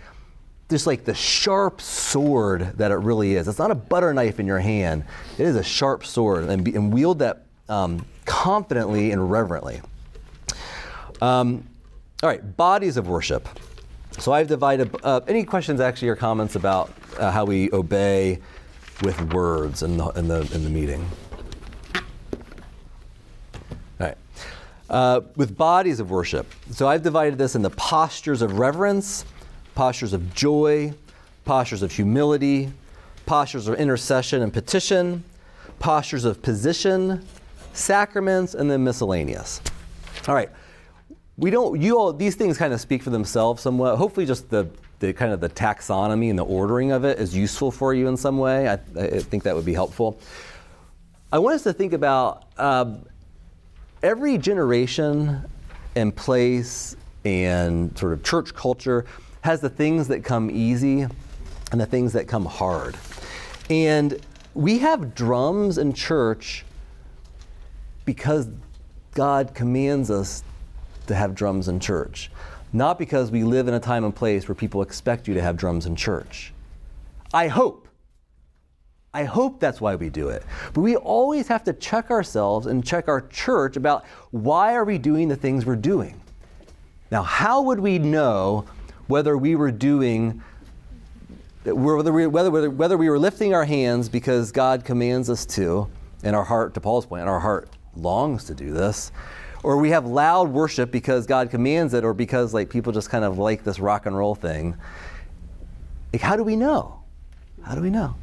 [0.69, 3.47] just like the sharp sword that it really is.
[3.47, 5.05] It's not a butter knife in your hand.
[5.37, 9.79] It is a sharp sword, and, be, and wield that um, confidently and reverently.
[11.21, 11.65] Um,
[12.21, 13.47] all right, bodies of worship.
[14.19, 14.93] So I've divided.
[15.03, 18.39] Uh, any questions, actually, or comments about uh, how we obey
[19.03, 21.07] with words in the in the in the meeting?
[21.95, 22.01] All
[23.99, 24.17] right.
[24.89, 26.45] Uh, with bodies of worship.
[26.71, 29.25] So I've divided this into postures of reverence,
[29.75, 30.93] postures of joy,
[31.43, 32.71] postures of humility,
[33.25, 35.25] postures of intercession and petition,
[35.79, 37.25] postures of position,
[37.73, 39.59] sacraments, and then miscellaneous.
[40.27, 40.49] All right
[41.37, 44.67] we don't you all these things kind of speak for themselves somewhat hopefully just the,
[44.99, 48.17] the kind of the taxonomy and the ordering of it is useful for you in
[48.17, 50.19] some way i, I think that would be helpful
[51.31, 52.95] i want us to think about uh,
[54.03, 55.43] every generation
[55.95, 56.95] and place
[57.25, 59.05] and sort of church culture
[59.41, 61.01] has the things that come easy
[61.71, 62.95] and the things that come hard
[63.69, 64.19] and
[64.53, 66.65] we have drums in church
[68.05, 68.47] because
[69.13, 70.43] god commands us
[71.07, 72.29] to have drums in church.
[72.73, 75.57] Not because we live in a time and place where people expect you to have
[75.57, 76.53] drums in church.
[77.33, 77.86] I hope.
[79.13, 80.43] I hope that's why we do it.
[80.73, 84.97] But we always have to check ourselves and check our church about why are we
[84.97, 86.19] doing the things we're doing.
[87.09, 88.65] Now, how would we know
[89.07, 90.43] whether we were doing
[91.73, 95.89] whether we, whether, whether, whether we were lifting our hands because God commands us to,
[96.23, 99.11] and our heart, to Paul's point, our heart longs to do this,
[99.63, 103.25] or we have loud worship because God commands it, or because like people just kind
[103.25, 104.77] of like this rock and roll thing.
[106.13, 107.01] Like, how do we know?
[107.63, 108.15] How do we know?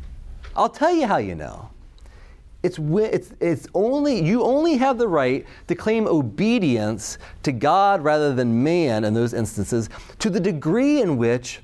[0.56, 1.70] I'll tell you how you know.
[2.62, 8.34] It's, it's, it's only you only have the right to claim obedience to God rather
[8.34, 9.90] than man in those instances
[10.20, 11.60] to the degree in which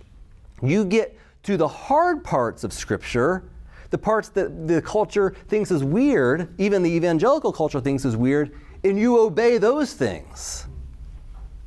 [0.63, 3.45] you get to the hard parts of Scripture,
[3.89, 8.53] the parts that the culture thinks is weird, even the evangelical culture thinks is weird,
[8.85, 10.67] and you obey those things.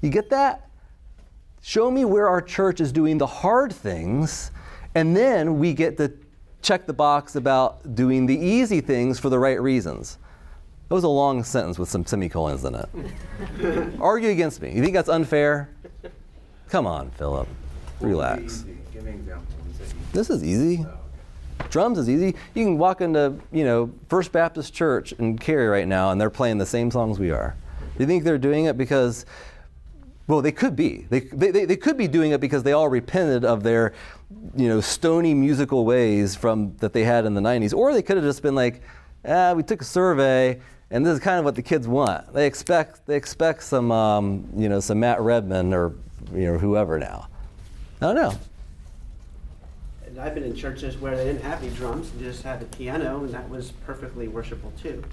[0.01, 0.69] You get that?
[1.61, 4.51] Show me where our church is doing the hard things,
[4.93, 6.13] and then we get to
[6.63, 10.17] check the box about doing the easy things for the right reasons.
[10.89, 12.89] That was a long sentence with some semicolons in it.
[13.99, 14.71] Argue against me.
[14.73, 15.69] You think that's unfair?
[16.69, 17.47] Come on, Philip.
[17.99, 18.65] Relax.
[20.11, 20.85] This is easy.
[21.69, 22.35] Drums is easy.
[22.53, 26.29] You can walk into, you know, First Baptist Church in Cary right now, and they're
[26.29, 27.55] playing the same songs we are.
[27.97, 29.25] Do you think they're doing it because,
[30.27, 31.07] well, they could be.
[31.09, 33.93] They, they, they could be doing it because they all repented of their,
[34.55, 37.73] you know, stony musical ways from that they had in the 90s.
[37.73, 38.81] Or they could have just been like,
[39.27, 40.59] ah, we took a survey,
[40.91, 42.33] and this is kind of what the kids want.
[42.33, 45.95] They expect, they expect some, um, you know, some Matt Redman or,
[46.33, 47.27] you know, whoever now.
[48.01, 48.37] I don't know.
[50.05, 52.77] And I've been in churches where they didn't have any drums, and just had the
[52.77, 55.03] piano, and that was perfectly worshipful too.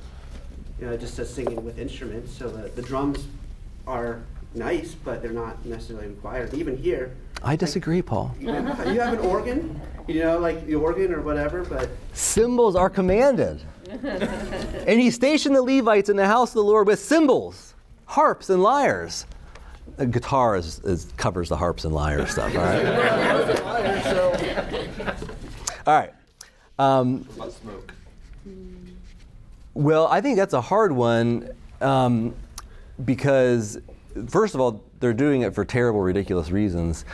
[0.79, 2.37] You know, just as singing with instruments.
[2.37, 3.27] So the, the drums
[3.87, 4.21] are
[4.55, 6.53] nice, but they're not necessarily required.
[6.55, 7.17] Even here.
[7.43, 8.35] I disagree, Paul.
[8.39, 11.89] You have an organ, you know, like the organ or whatever, but.
[12.13, 13.61] Cymbals are commanded.
[13.91, 17.75] and he stationed the Levites in the house of the Lord with cymbals,
[18.07, 19.27] harps, and lyres.
[19.99, 22.87] A guitar is, is, covers the harps and lyre stuff, all right?
[25.87, 26.13] all right.
[26.79, 27.93] Um, about smoke?
[29.75, 32.35] Well, I think that's a hard one um,
[33.05, 33.79] because,
[34.29, 37.05] first of all, they're doing it for terrible, ridiculous reasons.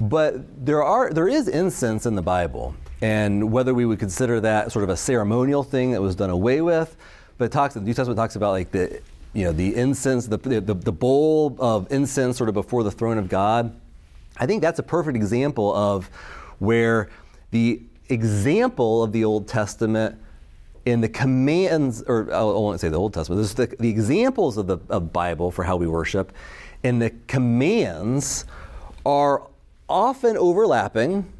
[0.00, 4.72] But there are there is incense in the Bible, and whether we would consider that
[4.72, 6.96] sort of a ceremonial thing that was done away with,
[7.38, 9.00] but talks the New Testament talks about like the
[9.36, 13.18] you know, the incense, the, the, the bowl of incense sort of before the throne
[13.18, 13.78] of God.
[14.38, 16.06] I think that's a perfect example of
[16.58, 17.10] where
[17.50, 20.18] the example of the Old Testament
[20.86, 24.68] in the commands, or I won't say the Old Testament, there's the, the examples of
[24.68, 26.32] the of Bible for how we worship,
[26.84, 28.46] and the commands
[29.04, 29.42] are
[29.88, 31.30] often overlapping.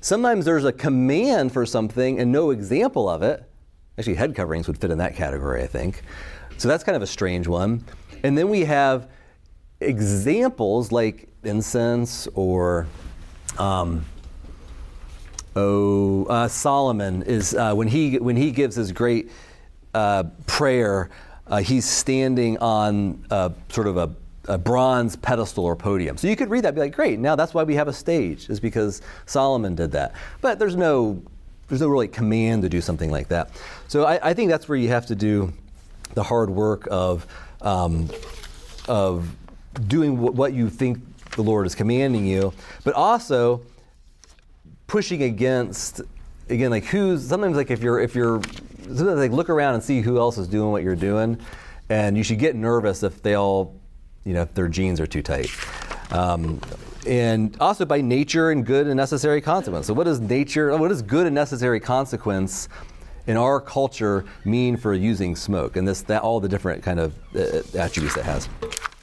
[0.00, 3.48] Sometimes there's a command for something and no example of it.
[3.98, 6.02] Actually, head coverings would fit in that category, I think.
[6.56, 7.84] So that's kind of a strange one.
[8.22, 9.08] And then we have
[9.80, 12.86] examples like incense or
[13.58, 14.04] um,
[15.56, 19.30] oh uh, Solomon is uh, when he when he gives his great
[19.94, 21.10] uh, prayer,
[21.46, 23.24] uh, he's standing on
[23.68, 24.10] sort of a,
[24.48, 26.16] a, bronze pedestal or podium.
[26.16, 27.20] So you could read that, be like, great.
[27.20, 30.14] Now that's why we have a stage, is because Solomon did that.
[30.40, 31.22] But there's no
[31.68, 33.50] there's no really command to do something like that.
[33.88, 35.52] So I, I think that's where you have to do
[36.14, 37.26] the hard work of
[37.62, 38.10] um,
[38.88, 39.34] of
[39.88, 40.98] doing what you think
[41.32, 42.52] the Lord is commanding you,
[42.84, 43.62] but also
[44.86, 46.00] pushing against
[46.48, 48.42] again like who's sometimes like if you're if you're
[48.82, 51.38] sometimes like look around and see who else is doing what you're doing,
[51.88, 53.74] and you should get nervous if they all
[54.24, 55.50] you know if their jeans are too tight.
[56.10, 56.60] Um,
[57.06, 59.86] and also by nature and good and necessary consequence.
[59.86, 60.76] So, what does nature?
[60.76, 62.68] What is good and necessary consequence
[63.26, 67.14] in our culture mean for using smoke and this that all the different kind of
[67.34, 68.48] uh, attributes it has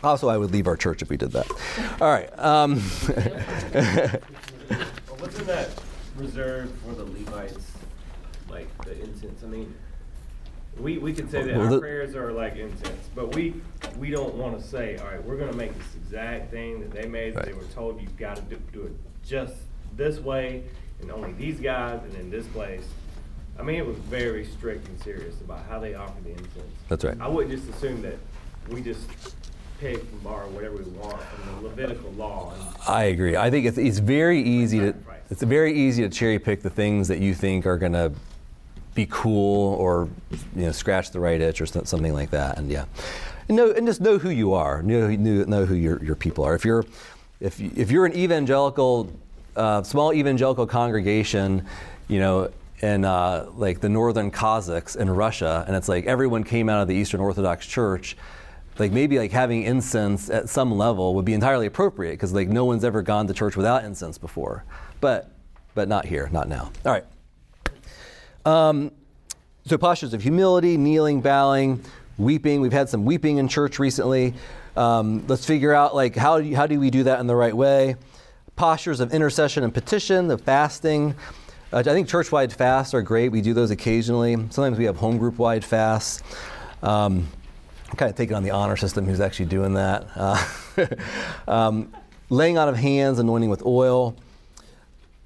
[0.03, 1.49] also i would leave our church if we did that
[1.99, 2.75] all right um,
[5.41, 5.69] that
[6.17, 7.71] reserved for the levites
[8.49, 9.73] like the incense i mean
[10.79, 13.55] we, we could say that well, our the, prayers are like incense, but we
[13.97, 16.91] we don't want to say, all right, we're going to make this exact thing that
[16.91, 17.35] they made.
[17.35, 18.93] They were told you've got to do, do it
[19.25, 19.53] just
[19.95, 20.63] this way,
[21.01, 22.87] and only these guys, and in this place.
[23.59, 26.73] I mean, it was very strict and serious about how they offered the incense.
[26.87, 27.17] That's right.
[27.19, 28.17] I wouldn't just assume that
[28.69, 29.07] we just
[29.79, 32.53] pick and borrow whatever we want from the Levitical law.
[32.87, 33.35] I agree.
[33.35, 34.93] I think it's, it's very easy to
[35.31, 38.11] it's very easy to cherry pick the things that you think are going to
[38.93, 40.09] be cool or
[40.55, 42.57] you know scratch the right itch or something like that.
[42.57, 42.85] And yeah,
[43.47, 44.83] and know and just know who you are.
[44.83, 46.53] Know know who your your people are.
[46.53, 46.85] If you're
[47.39, 49.11] if if you're an evangelical
[49.55, 51.65] uh, small evangelical congregation,
[52.09, 52.51] you know
[52.81, 56.87] in uh, like the northern Cossacks in Russia, and it's like everyone came out of
[56.87, 58.17] the Eastern Orthodox Church.
[58.79, 62.65] Like maybe like having incense at some level would be entirely appropriate because like no
[62.65, 64.63] one's ever gone to church without incense before,
[65.01, 65.31] but
[65.73, 66.71] but not here, not now.
[66.85, 67.05] All right.
[68.45, 68.91] Um,
[69.65, 71.83] so postures of humility, kneeling, bowing,
[72.17, 72.61] weeping.
[72.61, 74.33] We've had some weeping in church recently.
[74.75, 77.35] Um, let's figure out like how do, you, how do we do that in the
[77.35, 77.95] right way?
[78.55, 81.15] Postures of intercession and petition, the fasting.
[81.71, 83.29] Uh, I think church-wide fasts are great.
[83.29, 84.35] We do those occasionally.
[84.49, 86.21] Sometimes we have home group-wide fasts.
[86.83, 87.27] Um,
[87.89, 90.07] I'm kind of taking on the honor system who's actually doing that.
[90.15, 90.45] Uh,
[91.47, 91.93] um,
[92.29, 94.15] laying out of hands, anointing with oil.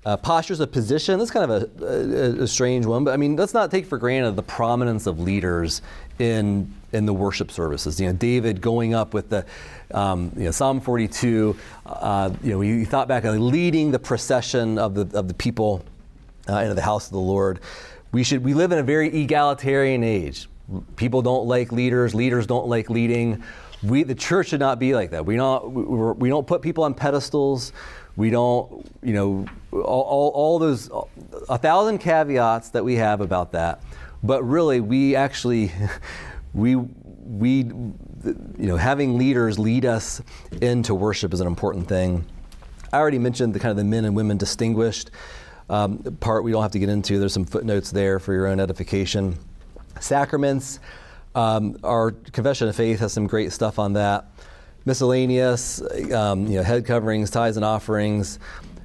[0.06, 3.36] Uh, postures of position, that's kind of a, a, a, strange one, but I mean,
[3.36, 5.82] let's not take for granted the prominence of leaders
[6.20, 8.00] in, in the worship services.
[8.00, 9.44] You know, David going up with the,
[9.92, 14.78] um, you know, Psalm 42, uh, you know, he thought back on leading the procession
[14.78, 15.84] of the, of the people
[16.48, 17.60] uh, into the house of the Lord.
[18.12, 20.48] We, should, we live in a very egalitarian age.
[20.98, 23.44] People don't like leaders, leaders don't like leading.
[23.84, 25.26] We, the church should not be like that.
[25.26, 25.84] We we,
[26.14, 27.74] we don't put people on pedestals.
[28.18, 30.90] We don't, you know, all, all, all those,
[31.50, 33.82] a thousand caveats that we have about that.
[34.24, 35.72] But really, we actually,
[36.54, 37.96] we, we, you
[38.58, 40.22] know, having leaders lead us
[40.62, 42.26] into worship is an important thing.
[42.94, 45.12] I already mentioned the kind of the men and women distinguished
[45.70, 47.20] um, part we don't have to get into.
[47.20, 49.38] There's some footnotes there for your own edification.
[50.00, 50.80] Sacraments,
[51.34, 54.30] um, our confession of faith has some great stuff on that
[54.86, 55.82] miscellaneous,
[56.14, 58.40] um, you know, head coverings, tithes and offerings,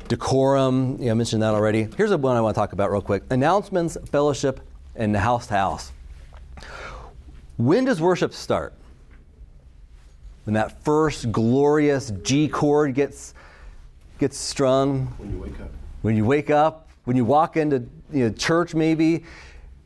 [0.09, 0.97] decorum.
[0.99, 1.89] You know, I mentioned that already.
[1.97, 4.61] Here's a one I want to talk about real quick: announcements, fellowship,
[4.97, 5.93] and house to house.
[7.57, 8.75] When does worship start?
[10.45, 13.35] When that first glorious G chord gets
[14.19, 15.07] gets strung.
[15.19, 15.71] When you wake up.
[16.03, 16.89] When you wake up.
[17.05, 19.25] When you walk into you know, church, maybe.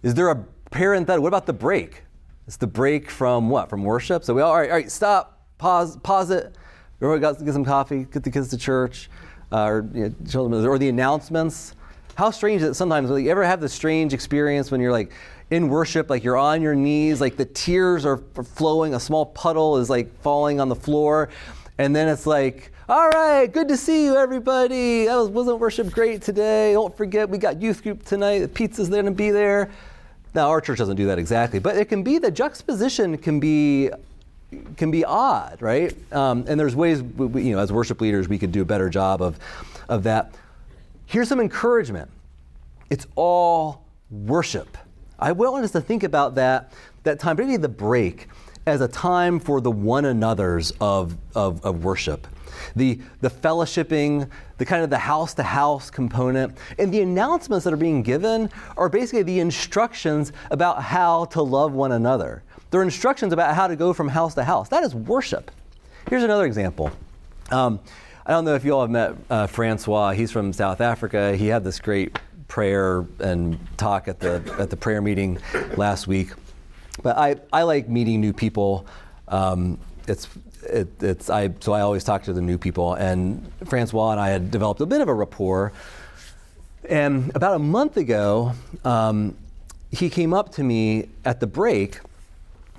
[0.02, 0.36] Is there a
[0.70, 1.22] parenthetical?
[1.22, 2.02] What about the break?
[2.46, 3.70] It's the break from what?
[3.70, 4.24] From worship.
[4.24, 5.34] So we all, all right, all right, stop
[5.64, 6.54] pause, pause it.
[7.00, 9.08] To get some coffee, get the kids to church,
[9.50, 11.74] uh, or you know, children, or the announcements.
[12.16, 13.10] How strange is it sometimes?
[13.10, 15.10] Like, you ever have this strange experience when you're like
[15.50, 18.18] in worship, like you're on your knees, like the tears are
[18.56, 21.30] flowing, a small puddle is like falling on the floor,
[21.78, 25.06] and then it's like, all right, good to see you, everybody.
[25.06, 26.74] That was, wasn't worship great today?
[26.74, 28.40] Don't forget, we got youth group tonight.
[28.40, 29.70] The pizza's going to be there.
[30.34, 33.90] Now, our church doesn't do that exactly, but it can be the juxtaposition can be
[34.76, 35.94] can be odd, right?
[36.12, 38.88] Um, and there's ways, we, you know, as worship leaders, we could do a better
[38.88, 39.38] job of,
[39.88, 40.34] of that.
[41.07, 42.11] Here's some encouragement.
[42.90, 44.76] It's all worship.
[45.18, 46.72] I want us to think about that,
[47.05, 48.28] that time, particularly the break,
[48.66, 52.26] as a time for the one another's of, of, of worship.
[52.76, 54.28] The, the fellowshipping,
[54.59, 58.48] the kind of the house to house component, and the announcements that are being given
[58.76, 62.42] are basically the instructions about how to love one another.
[62.74, 64.68] There are instructions about how to go from house to house.
[64.70, 65.52] That is worship.
[66.10, 66.90] Here's another example.
[67.52, 67.78] Um,
[68.26, 70.10] I don't know if you all have met uh, Francois.
[70.10, 71.36] He's from South Africa.
[71.36, 72.18] He had this great
[72.48, 75.38] prayer and talk at the at the prayer meeting
[75.76, 76.32] last week.
[77.00, 78.86] But I, I like meeting new people.
[79.28, 80.26] Um, it's
[80.64, 82.94] it, it's I so I always talk to the new people.
[82.94, 85.72] And Francois and I had developed a bit of a rapport.
[86.88, 88.52] And about a month ago,
[88.84, 89.36] um,
[89.92, 92.00] he came up to me at the break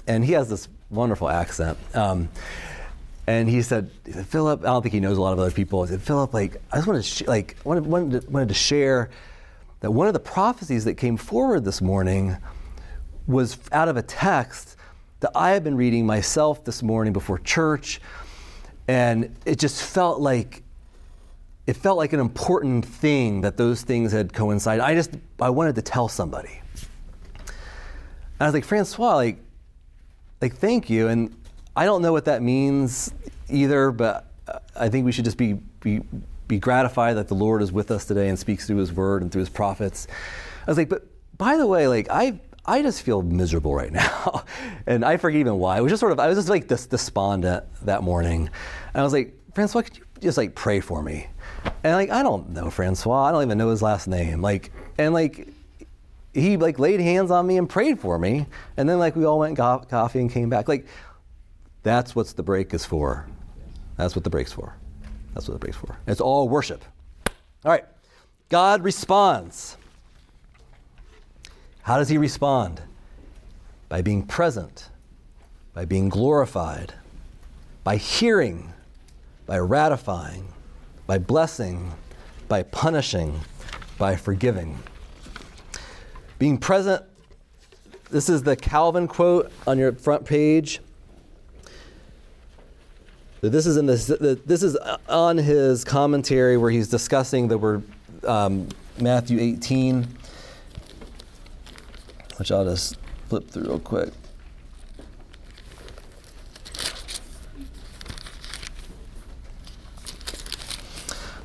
[0.08, 1.78] and he has this wonderful accent.
[1.93, 2.30] Um,
[3.28, 3.89] and he said,
[4.28, 5.84] Philip, I don't think he knows a lot of other people.
[5.84, 8.53] He said, Philip, like, I just wanted to, sh- like, wanted, wanted, to, wanted to
[8.53, 9.10] share
[9.80, 12.38] that one of the prophecies that came forward this morning
[13.28, 14.78] was out of a text
[15.22, 17.99] that I have been reading myself this morning before church.
[18.88, 20.62] And it just felt like,
[21.66, 24.84] it felt like an important thing that those things had coincided.
[24.84, 26.62] I just, I wanted to tell somebody.
[27.34, 29.39] And I was like, Francois, like,
[30.45, 31.07] like, thank you.
[31.07, 31.35] And
[31.75, 33.11] I don't know what that means
[33.49, 36.01] either, but uh, I think we should just be, be,
[36.47, 39.31] be gratified that the Lord is with us today and speaks through His Word and
[39.31, 40.07] through His prophets.
[40.67, 44.43] I was like, but by the way, like, I, I just feel miserable right now.
[44.85, 45.79] and I forget even why.
[45.79, 48.41] It was just sort of, I was just like this despondent that morning.
[48.93, 51.27] And I was like, Francois, could you just like pray for me?
[51.83, 53.23] And like, I don't know Francois.
[53.23, 54.43] I don't even know his last name.
[54.43, 55.47] Like, and like,
[56.36, 58.45] he like laid hands on me and prayed for me.
[58.77, 60.67] And then like we all went and got coffee and came back.
[60.67, 60.86] Like
[61.81, 63.27] that's what the break is for.
[63.97, 64.75] That's what the break's for.
[65.33, 65.97] That's what the break's for.
[66.05, 66.83] It's all worship.
[67.63, 67.86] All right.
[68.49, 69.77] God responds.
[71.81, 72.81] How does he respond?
[73.89, 74.89] By being present
[75.75, 76.93] by being glorified
[77.83, 78.73] by hearing
[79.45, 80.47] by ratifying
[81.05, 81.91] by blessing
[82.47, 83.41] by punishing
[83.97, 84.79] by forgiving
[86.38, 87.03] Being present,
[88.11, 90.81] this is the Calvin quote on your front page.
[93.41, 94.07] This is in this.
[94.07, 94.75] This is
[95.07, 97.83] on his commentary where he's discussing the word
[98.25, 98.67] um,
[98.99, 100.07] Matthew 18,
[102.38, 102.97] which I'll just
[103.29, 104.09] flip through real quick.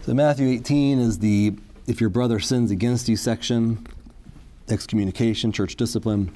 [0.03, 1.55] So Matthew 18 is the
[1.87, 3.87] if your brother sins against you section,
[4.71, 6.33] excommunication, church discipline.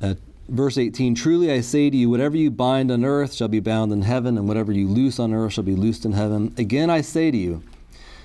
[0.00, 0.18] At
[0.48, 3.92] verse 18 Truly I say to you, whatever you bind on earth shall be bound
[3.92, 6.54] in heaven, and whatever you loose on earth shall be loosed in heaven.
[6.56, 7.62] Again I say to you,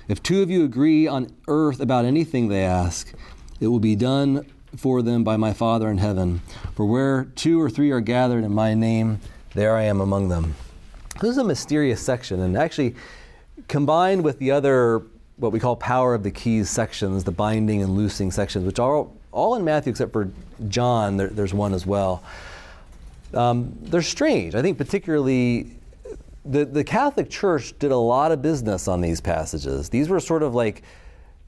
[0.08, 3.14] if two of you agree on earth about anything they ask,
[3.60, 4.46] it will be done
[4.76, 6.42] for them by my Father in heaven.
[6.74, 9.20] For where two or three are gathered in my name,
[9.54, 10.54] there I am among them.
[11.20, 12.94] This is a mysterious section, and actually,
[13.68, 15.02] combined with the other,
[15.36, 19.06] what we call power of the keys sections, the binding and loosing sections, which are
[19.32, 20.30] all in Matthew except for
[20.68, 22.22] John, there, there's one as well.
[23.34, 24.54] Um, they're strange.
[24.54, 25.70] I think, particularly,
[26.44, 29.88] the, the Catholic Church did a lot of business on these passages.
[29.88, 30.82] These were sort of like,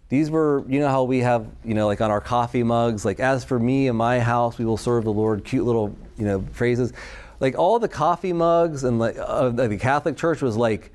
[0.09, 3.21] these were, you know, how we have, you know, like on our coffee mugs, like,
[3.21, 6.45] as for me and my house, we will serve the Lord, cute little, you know,
[6.53, 6.93] phrases
[7.41, 10.91] like all the coffee mugs and like uh, the Catholic Church was like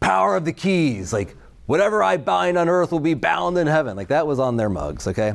[0.00, 1.36] power of the keys, like
[1.72, 3.96] whatever I bind on earth will be bound in heaven.
[3.96, 5.32] Like that was on their mugs, okay?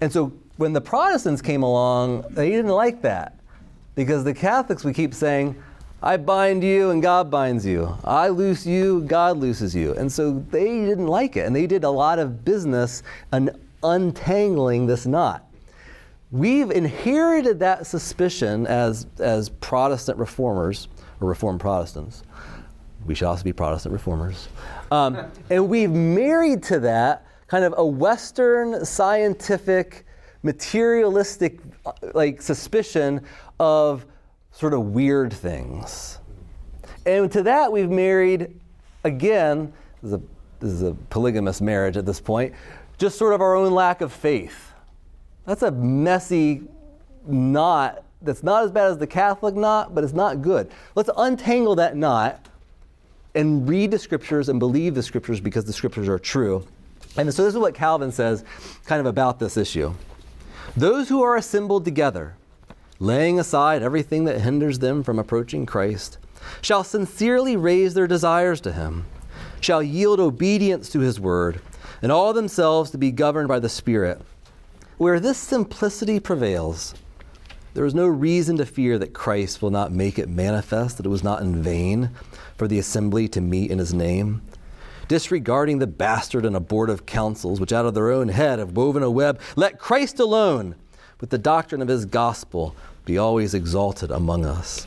[0.00, 3.38] And so when the Protestants came along, they didn't like that
[3.94, 5.54] because the Catholics we keep saying,
[6.02, 7.96] I bind you and God binds you.
[8.02, 9.94] I loose you, God looses you.
[9.94, 11.46] And so they didn't like it.
[11.46, 13.48] And they did a lot of business on
[13.84, 15.48] untangling this knot.
[16.32, 20.88] We've inherited that suspicion as, as Protestant reformers,
[21.20, 22.24] or Reformed Protestants.
[23.08, 24.48] We should also be Protestant reformers.
[24.92, 30.06] Um, and we've married to that kind of a Western scientific,
[30.42, 31.58] materialistic
[32.14, 33.22] like suspicion
[33.58, 34.06] of
[34.52, 36.18] sort of weird things.
[37.06, 38.60] And to that we've married,
[39.02, 40.20] again, this is a,
[40.60, 42.54] this is a polygamous marriage at this point,
[42.98, 44.68] just sort of our own lack of faith
[45.48, 46.62] that's a messy
[47.26, 50.70] knot that's not as bad as the Catholic knot, but it's not good.
[50.94, 52.47] Let's untangle that knot
[53.38, 56.66] and read the scriptures and believe the scriptures because the scriptures are true.
[57.16, 58.44] And so this is what Calvin says
[58.84, 59.94] kind of about this issue.
[60.76, 62.34] Those who are assembled together,
[62.98, 66.18] laying aside everything that hinders them from approaching Christ,
[66.60, 69.06] shall sincerely raise their desires to him,
[69.60, 71.60] shall yield obedience to his word,
[72.02, 74.20] and all themselves to be governed by the Spirit
[74.98, 76.92] where this simplicity prevails,
[77.74, 81.10] there is no reason to fear that Christ will not make it manifest that it
[81.10, 82.10] was not in vain
[82.58, 84.42] for the assembly to meet in his name.
[85.06, 89.10] Disregarding the bastard and abortive counsels which out of their own head have woven a
[89.10, 90.74] web, let Christ alone,
[91.20, 94.86] with the doctrine of his gospel, be always exalted among us.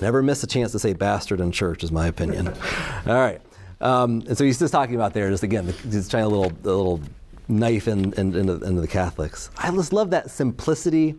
[0.00, 2.48] Never miss a chance to say bastard in church, is my opinion.
[3.06, 3.40] All right.
[3.80, 6.74] Um, and so he's just talking about there, just again, he's trying a little, a
[6.76, 7.00] little
[7.46, 9.50] knife in, in, into, into, the Catholics.
[9.58, 11.14] I just love that simplicity,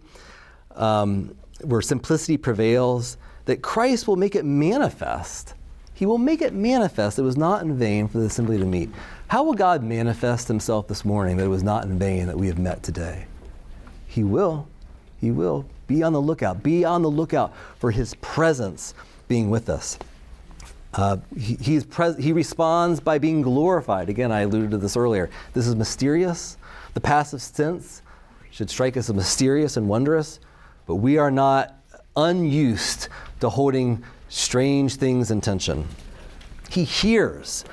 [0.76, 5.54] um, where simplicity prevails, that Christ will make it manifest.
[5.98, 7.18] He will make it manifest.
[7.18, 8.92] It was not in vain for the assembly to meet.
[9.30, 12.46] How will God manifest himself this morning that it was not in vain that we
[12.46, 13.26] have met today?
[14.06, 14.68] He will.
[15.20, 15.66] He will.
[15.88, 16.62] Be on the lookout.
[16.62, 18.94] Be on the lookout for his presence
[19.28, 19.98] being with us.
[20.94, 24.08] Uh, he, pres- he responds by being glorified.
[24.08, 25.32] Again, I alluded to this earlier.
[25.54, 26.58] This is mysterious.
[26.94, 28.04] The passive sense
[28.52, 30.40] should strike us as mysterious and wondrous,
[30.86, 31.74] but we are not
[32.16, 35.88] unused to holding strange things in tension.
[36.70, 37.64] He hears.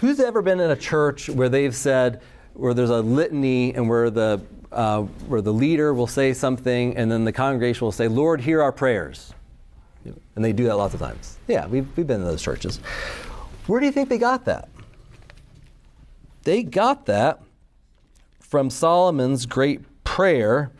[0.00, 2.22] Who's ever been in a church where they've said,
[2.54, 4.40] where there's a litany and where the,
[4.70, 8.62] uh, where the leader will say something and then the congregation will say, Lord, hear
[8.62, 9.32] our prayers?
[10.36, 11.38] And they do that lots of times.
[11.48, 12.78] Yeah, we've, we've been in those churches.
[13.66, 14.68] Where do you think they got that?
[16.44, 17.42] They got that
[18.40, 20.72] from Solomon's great prayer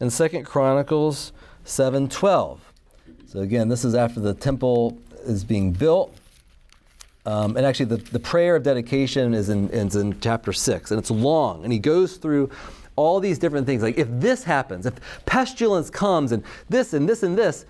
[0.00, 1.32] in Second Chronicles
[1.64, 2.58] 7:12.
[3.36, 6.16] So again, this is after the temple is being built.
[7.26, 10.98] Um, and actually, the, the prayer of dedication is in, is in chapter 6, and
[10.98, 11.62] it's long.
[11.62, 12.48] And he goes through
[12.96, 13.82] all these different things.
[13.82, 14.94] Like, if this happens, if
[15.26, 17.66] pestilence comes, and this, and this, and this,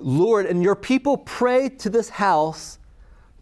[0.00, 2.80] Lord, and your people pray to this house,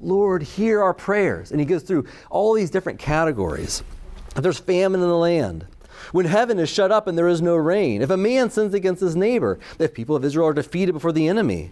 [0.00, 1.50] Lord, hear our prayers.
[1.50, 3.82] And he goes through all these different categories.
[4.36, 5.66] If there's famine in the land,
[6.12, 9.00] when heaven is shut up and there is no rain, if a man sins against
[9.00, 11.70] his neighbor, if people of Israel are defeated before the enemy.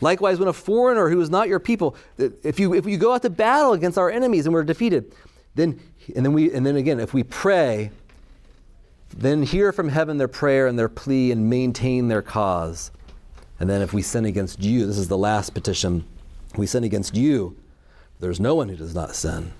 [0.00, 3.22] Likewise, when a foreigner who is not your people, if you, if you go out
[3.22, 5.14] to battle against our enemies and we're defeated,
[5.54, 5.80] then
[6.14, 7.90] and then we and then again, if we pray,
[9.14, 12.90] then hear from heaven their prayer and their plea and maintain their cause.
[13.58, 16.04] And then if we sin against you, this is the last petition,
[16.56, 17.56] we sin against you,
[18.20, 19.52] there's no one who does not sin.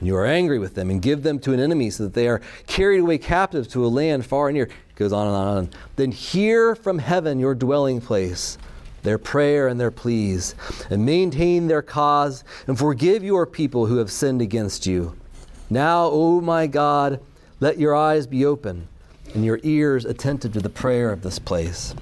[0.00, 2.40] You are angry with them and give them to an enemy so that they are
[2.66, 4.64] carried away captive to a land far and near.
[4.66, 5.80] It goes on and on and on.
[5.96, 8.58] Then hear from heaven your dwelling place
[9.02, 10.54] their prayer and their pleas,
[10.90, 15.16] and maintain their cause, and forgive your people who have sinned against you.
[15.70, 17.20] Now, O my God,
[17.60, 18.88] let your eyes be open
[19.34, 21.94] and your ears attentive to the prayer of this place.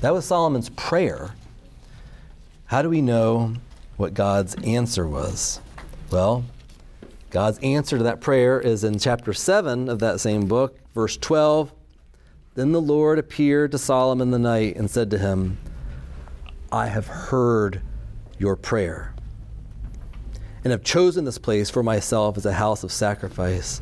[0.00, 1.30] That was Solomon's prayer.
[2.66, 3.54] How do we know
[3.96, 5.60] what God's answer was?
[6.10, 6.44] Well,
[7.34, 11.72] God's answer to that prayer is in chapter 7 of that same book, verse 12.
[12.54, 15.58] Then the Lord appeared to Solomon in the night and said to him,
[16.70, 17.82] I have heard
[18.38, 19.16] your prayer
[20.62, 23.80] and have chosen this place for myself as a house of sacrifice.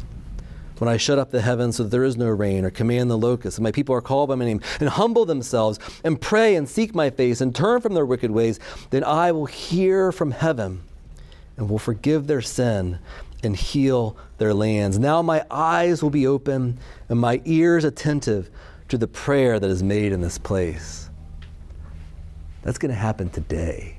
[0.78, 3.18] When I shut up the heavens so that there is no rain, or command the
[3.18, 6.66] locusts, and my people are called by my name, and humble themselves, and pray and
[6.66, 10.84] seek my face, and turn from their wicked ways, then I will hear from heaven
[11.58, 12.98] and will forgive their sin
[13.42, 14.98] and heal their lands.
[14.98, 16.78] Now my eyes will be open
[17.08, 18.50] and my ears attentive
[18.88, 21.10] to the prayer that is made in this place.
[22.62, 23.98] That's going to happen today.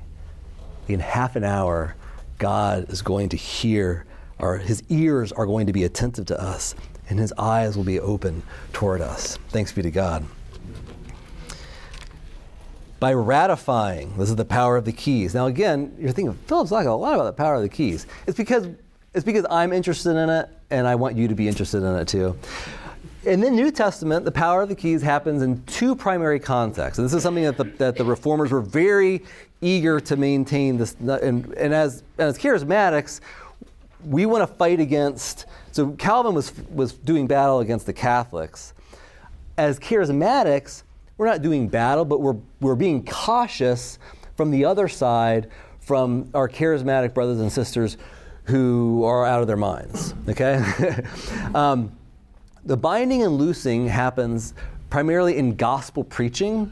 [0.88, 1.96] In half an hour,
[2.38, 4.06] God is going to hear,
[4.39, 6.76] or his ears are going to be attentive to us,
[7.10, 9.38] and his eyes will be open toward us.
[9.50, 10.26] Thanks be to God.
[13.00, 15.34] By ratifying, this is the power of the keys.
[15.34, 18.08] Now, again, you're thinking, Philip's talking a lot about the power of the keys.
[18.28, 18.70] It's because,
[19.14, 22.07] it's because I'm interested in it, and I want you to be interested in it
[22.07, 22.38] too.
[23.26, 26.99] In the New Testament, the power of the keys happens in two primary contexts.
[26.99, 29.24] And this is something that the, that the reformers were very
[29.61, 30.78] eager to maintain.
[30.78, 33.22] This, and, and as, as charismatics,
[34.05, 35.45] we want to fight against.
[35.72, 38.74] So Calvin was, was doing battle against the Catholics.
[39.57, 40.84] As charismatics,
[41.18, 43.99] we're not doing battle, but we're, we're being cautious
[44.36, 45.49] from the other side,
[45.80, 47.97] from our charismatic brothers and sisters
[48.46, 50.14] who are out of their minds.
[50.28, 50.64] Okay?
[51.56, 51.91] um,
[52.66, 54.54] the binding and loosing happens
[54.89, 56.72] primarily in gospel preaching.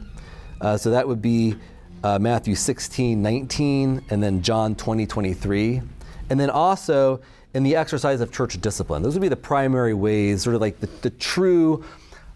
[0.60, 1.56] Uh, so that would be
[2.04, 5.82] uh, Matthew 16, 19, and then John 20, 23.
[6.30, 7.20] And then also
[7.54, 9.02] in the exercise of church discipline.
[9.02, 11.84] Those would be the primary ways, sort of like the, the true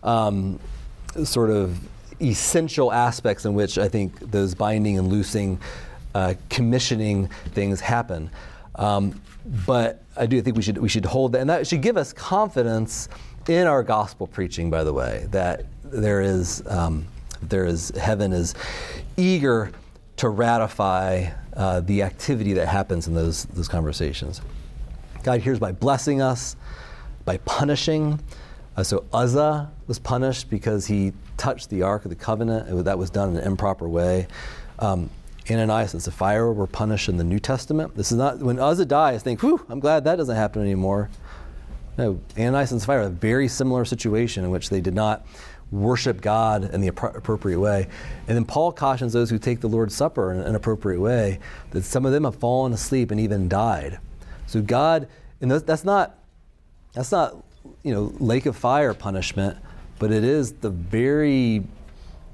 [0.03, 0.59] um,
[1.24, 1.78] sort of
[2.20, 5.59] essential aspects in which I think those binding and loosing,
[6.14, 8.30] uh, commissioning things happen.
[8.76, 9.20] Um,
[9.66, 12.12] but I do think we should we should hold that, and that should give us
[12.12, 13.08] confidence
[13.48, 17.06] in our gospel preaching, by the way, that there is, um,
[17.42, 18.54] there is heaven is
[19.16, 19.70] eager
[20.16, 24.40] to ratify uh, the activity that happens in those, those conversations.
[25.22, 26.56] God hears by blessing us,
[27.24, 28.20] by punishing.
[28.76, 32.84] Uh, so Uzzah was punished because he touched the Ark of the Covenant.
[32.84, 34.26] that was done in an improper way.
[34.78, 35.10] Um,
[35.51, 37.94] Ananias and Sapphira were punished in the New Testament.
[37.94, 39.22] This is not when dies.
[39.22, 41.11] Think, whew, I'm glad that doesn't happen anymore.
[41.99, 45.26] No, Ananias and Sapphira, a very similar situation in which they did not
[45.70, 47.88] worship God in the appropriate way.
[48.28, 51.40] And then Paul cautions those who take the Lord's Supper in an appropriate way
[51.70, 53.99] that some of them have fallen asleep and even died.
[54.47, 55.09] So God,
[55.40, 56.18] and that's not
[56.92, 57.36] that's not
[57.82, 59.59] you know lake of fire punishment,
[59.99, 61.64] but it is the very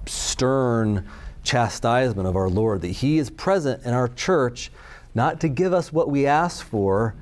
[0.06, 1.08] stern
[1.42, 4.70] chastisement of our Lord that He is present in our church,
[5.14, 7.14] not to give us what we ask for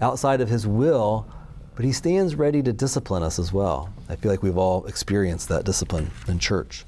[0.00, 1.26] outside of His will,
[1.76, 3.92] but he stands ready to discipline us as well.
[4.08, 6.86] I feel like we've all experienced that discipline in church.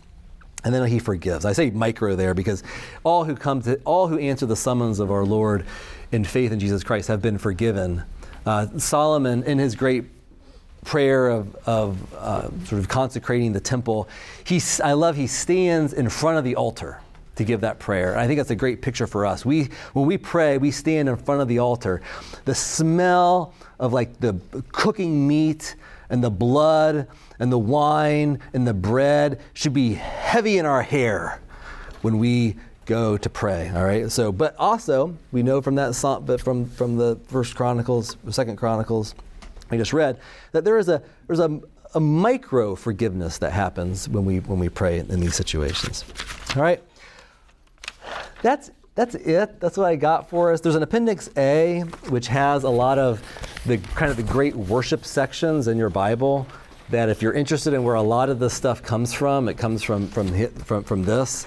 [0.65, 1.45] And then he forgives.
[1.45, 2.63] I say micro there because
[3.05, 5.67] all who come to all who answer the summons of our Lord
[6.11, 8.03] in faith in Jesus Christ have been forgiven.
[8.47, 10.07] Uh, Solomon, in his great
[10.85, 14.09] prayer of, of uh, sort of consecrating the temple,
[14.45, 17.01] he, I love he stands in front of the altar
[17.37, 18.13] to give that prayer.
[18.13, 19.45] And I think that's a great picture for us.
[19.45, 22.03] We, when we pray, we stand in front of the altar.
[22.45, 24.41] The smell of like the
[24.73, 25.77] cooking meat
[26.11, 27.07] and the blood
[27.39, 31.41] and the wine and the bread should be heavy in our hair
[32.03, 32.57] when we
[32.87, 33.71] go to pray.
[33.75, 34.11] All right.
[34.11, 35.95] So, but also we know from that
[36.43, 39.15] from from the First Chronicles, Second Chronicles,
[39.71, 40.19] we just read
[40.53, 41.61] that there is a there's a
[41.95, 46.05] a micro forgiveness that happens when we when we pray in these situations.
[46.55, 46.83] All right.
[48.43, 49.61] That's that's it.
[49.61, 50.61] That's what I got for us.
[50.61, 53.23] There's an Appendix A, which has a lot of
[53.65, 56.47] the kind of the great worship sections in your Bible.
[56.91, 59.83] That if you're interested in where a lot of this stuff comes from, it comes
[59.83, 61.47] from from from, from this.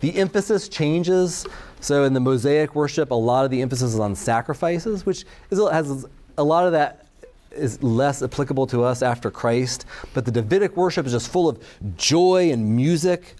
[0.00, 1.46] The emphasis changes
[1.80, 5.58] So in the Mosaic worship, a lot of the emphasis is on sacrifices, which is,
[5.70, 6.06] has
[6.38, 7.03] a lot of that
[7.54, 9.86] is less applicable to us after Christ.
[10.12, 11.62] But the Davidic worship is just full of
[11.96, 13.36] joy and music.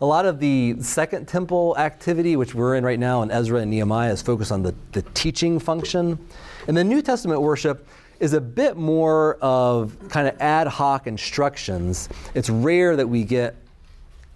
[0.00, 3.70] A lot of the Second Temple activity, which we're in right now in Ezra and
[3.70, 6.18] Nehemiah, is focused on the, the teaching function.
[6.66, 7.86] And the New Testament worship
[8.20, 12.08] is a bit more of kind of ad hoc instructions.
[12.34, 13.56] It's rare that we get,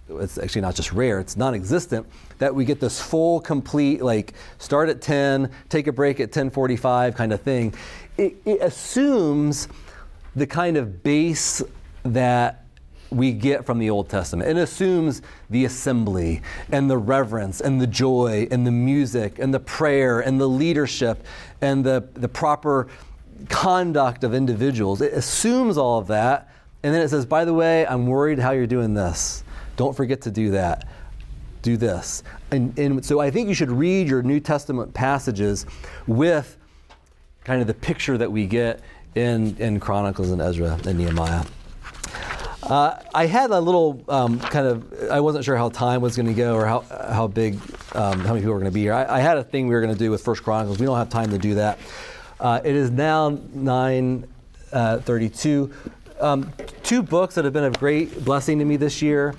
[0.09, 2.07] it's actually not just rare, it's non existent,
[2.39, 7.15] that we get this full, complete, like start at 10, take a break at 1045
[7.15, 7.73] kind of thing.
[8.19, 9.69] It, it assumes
[10.35, 11.61] the kind of base
[12.03, 12.65] that
[13.11, 14.49] we get from the Old Testament.
[14.49, 16.41] It assumes the assembly
[16.71, 21.25] and the reverence and the joy and the music and the prayer and the leadership
[21.61, 22.87] and the, the proper
[23.47, 25.01] conduct of individuals.
[25.01, 26.49] It assumes all of that.
[26.83, 29.43] And then it says, by the way, I'm worried how you're doing this.
[29.75, 30.87] Don't forget to do that.
[31.61, 32.23] Do this.
[32.51, 35.65] And, and so I think you should read your New Testament passages
[36.05, 36.57] with
[37.43, 38.81] kind of the picture that we get
[39.15, 41.45] in, in Chronicles and Ezra and Nehemiah.
[42.63, 46.27] Uh, I had a little um, kind of, I wasn't sure how time was going
[46.27, 46.81] to go or how,
[47.11, 47.55] how big,
[47.95, 48.93] um, how many people were going to be here.
[48.93, 50.77] I, I, had a thing we were going to do with First Chronicles.
[50.77, 51.79] We don't have time to do that.
[52.39, 55.73] Uh, it is now 9:32.
[56.19, 56.51] Uh, um,
[56.83, 59.33] two books that have been a great blessing to me this year.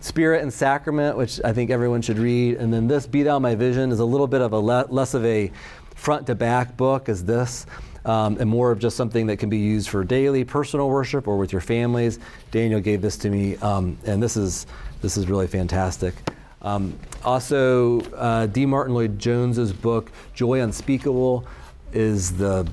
[0.00, 3.54] Spirit and Sacrament, which I think everyone should read, and then this, Be Thou My
[3.54, 5.50] Vision, is a little bit of a le- less of a
[5.94, 7.66] front to back book as this,
[8.04, 11.38] um, and more of just something that can be used for daily personal worship or
[11.38, 12.18] with your families.
[12.50, 14.66] Daniel gave this to me, um, and this is
[15.00, 16.14] this is really fantastic.
[16.62, 18.64] Um, also, uh, D.
[18.64, 21.46] Martyn Lloyd Jones's book, Joy Unspeakable
[21.92, 22.66] is the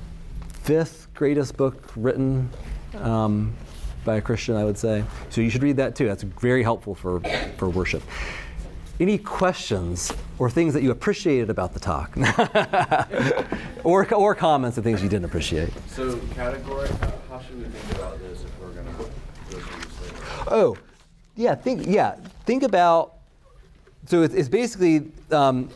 [0.62, 2.48] fifth greatest book written
[2.98, 3.54] um,
[4.04, 5.04] by a Christian, I would say.
[5.30, 6.06] So you should read that too.
[6.06, 7.20] That's very helpful for,
[7.58, 8.02] for worship.
[9.00, 12.16] Any questions or things that you appreciated about the talk?
[13.84, 15.70] or, or comments and things you didn't appreciate?
[15.88, 16.88] So, category,
[17.28, 20.44] how should we think about this if we're going to go through this later?
[20.48, 20.76] Oh,
[21.36, 23.14] yeah, think, yeah, think about,
[24.06, 25.68] so it's, it's basically um,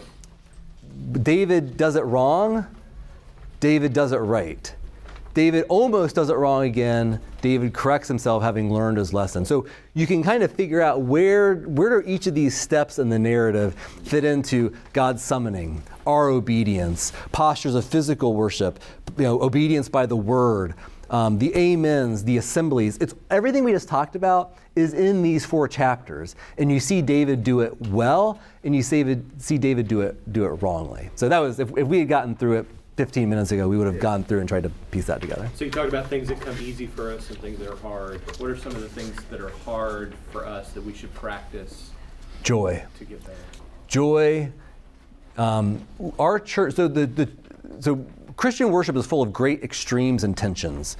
[1.22, 2.66] David does it wrong
[3.60, 4.74] David does it right.
[5.34, 7.20] David almost does it wrong again.
[7.46, 9.44] David corrects himself having learned his lesson.
[9.44, 13.08] So you can kind of figure out where where do each of these steps in
[13.08, 18.80] the narrative fit into God's summoning, our obedience, postures of physical worship,
[19.16, 20.74] you know, obedience by the word,
[21.08, 22.98] um, the amens, the assemblies.
[22.98, 27.44] It's everything we just talked about is in these four chapters, and you see David
[27.44, 31.10] do it well, and you see David, see David do it do it wrongly.
[31.14, 32.66] So that was if, if we had gotten through it
[32.96, 35.50] 15 minutes ago, we would have gone through and tried to piece that together.
[35.54, 38.22] So you talked about things that come easy for us and things that are hard.
[38.40, 41.90] What are some of the things that are hard for us that we should practice
[42.42, 42.82] Joy.
[42.98, 43.36] to get there?
[43.86, 44.50] Joy.
[45.36, 45.86] Um,
[46.18, 47.28] our church, so the, the
[47.80, 50.96] so Christian worship is full of great extremes and tensions.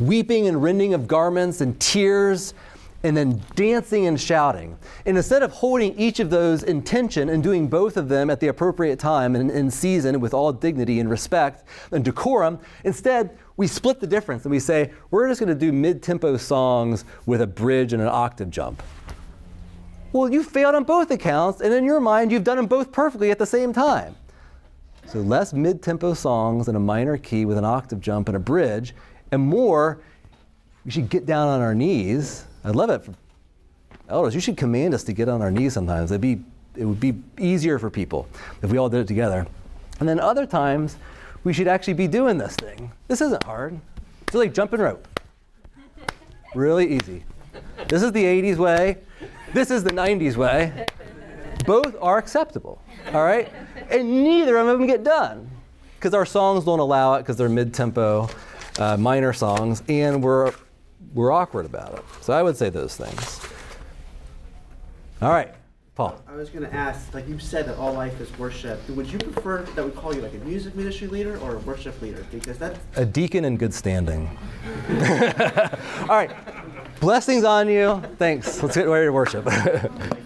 [0.00, 2.52] Weeping and rending of garments and tears
[3.06, 4.76] and then dancing and shouting.
[5.06, 8.40] And instead of holding each of those in tension and doing both of them at
[8.40, 13.68] the appropriate time and in season with all dignity and respect and decorum, instead we
[13.68, 17.40] split the difference and we say, we're just going to do mid tempo songs with
[17.40, 18.82] a bridge and an octave jump.
[20.12, 23.30] Well, you failed on both accounts, and in your mind, you've done them both perfectly
[23.30, 24.16] at the same time.
[25.06, 28.40] So, less mid tempo songs in a minor key with an octave jump and a
[28.40, 28.94] bridge,
[29.30, 30.00] and more,
[30.84, 33.08] we should get down on our knees I'd love it.
[34.08, 36.10] Elders, you should command us to get on our knees sometimes.
[36.10, 36.40] It'd be,
[36.74, 38.28] it would be easier for people
[38.60, 39.46] if we all did it together.
[40.00, 40.96] And then other times,
[41.44, 42.90] we should actually be doing this thing.
[43.06, 43.78] This isn't hard.
[44.22, 45.06] It's like jumping rope.
[46.56, 47.22] Really easy.
[47.88, 48.98] This is the 80s way.
[49.54, 50.86] This is the 90s way.
[51.66, 52.82] Both are acceptable.
[53.12, 53.52] All right?
[53.90, 55.48] And neither of them get done
[55.94, 58.28] because our songs don't allow it because they're mid tempo,
[58.80, 60.52] uh, minor songs, and we're
[61.16, 62.04] we're awkward about it.
[62.20, 63.40] So I would say those things.
[65.22, 65.54] All right,
[65.94, 66.22] Paul.
[66.28, 68.86] I was going to ask, like you said that all life is worship.
[68.90, 72.00] Would you prefer that we call you like a music ministry leader or a worship
[72.02, 72.24] leader?
[72.30, 74.28] Because that's a deacon in good standing.
[74.90, 76.30] all right.
[77.00, 78.02] Blessings on you.
[78.18, 78.62] Thanks.
[78.62, 79.48] Let's get ready to worship.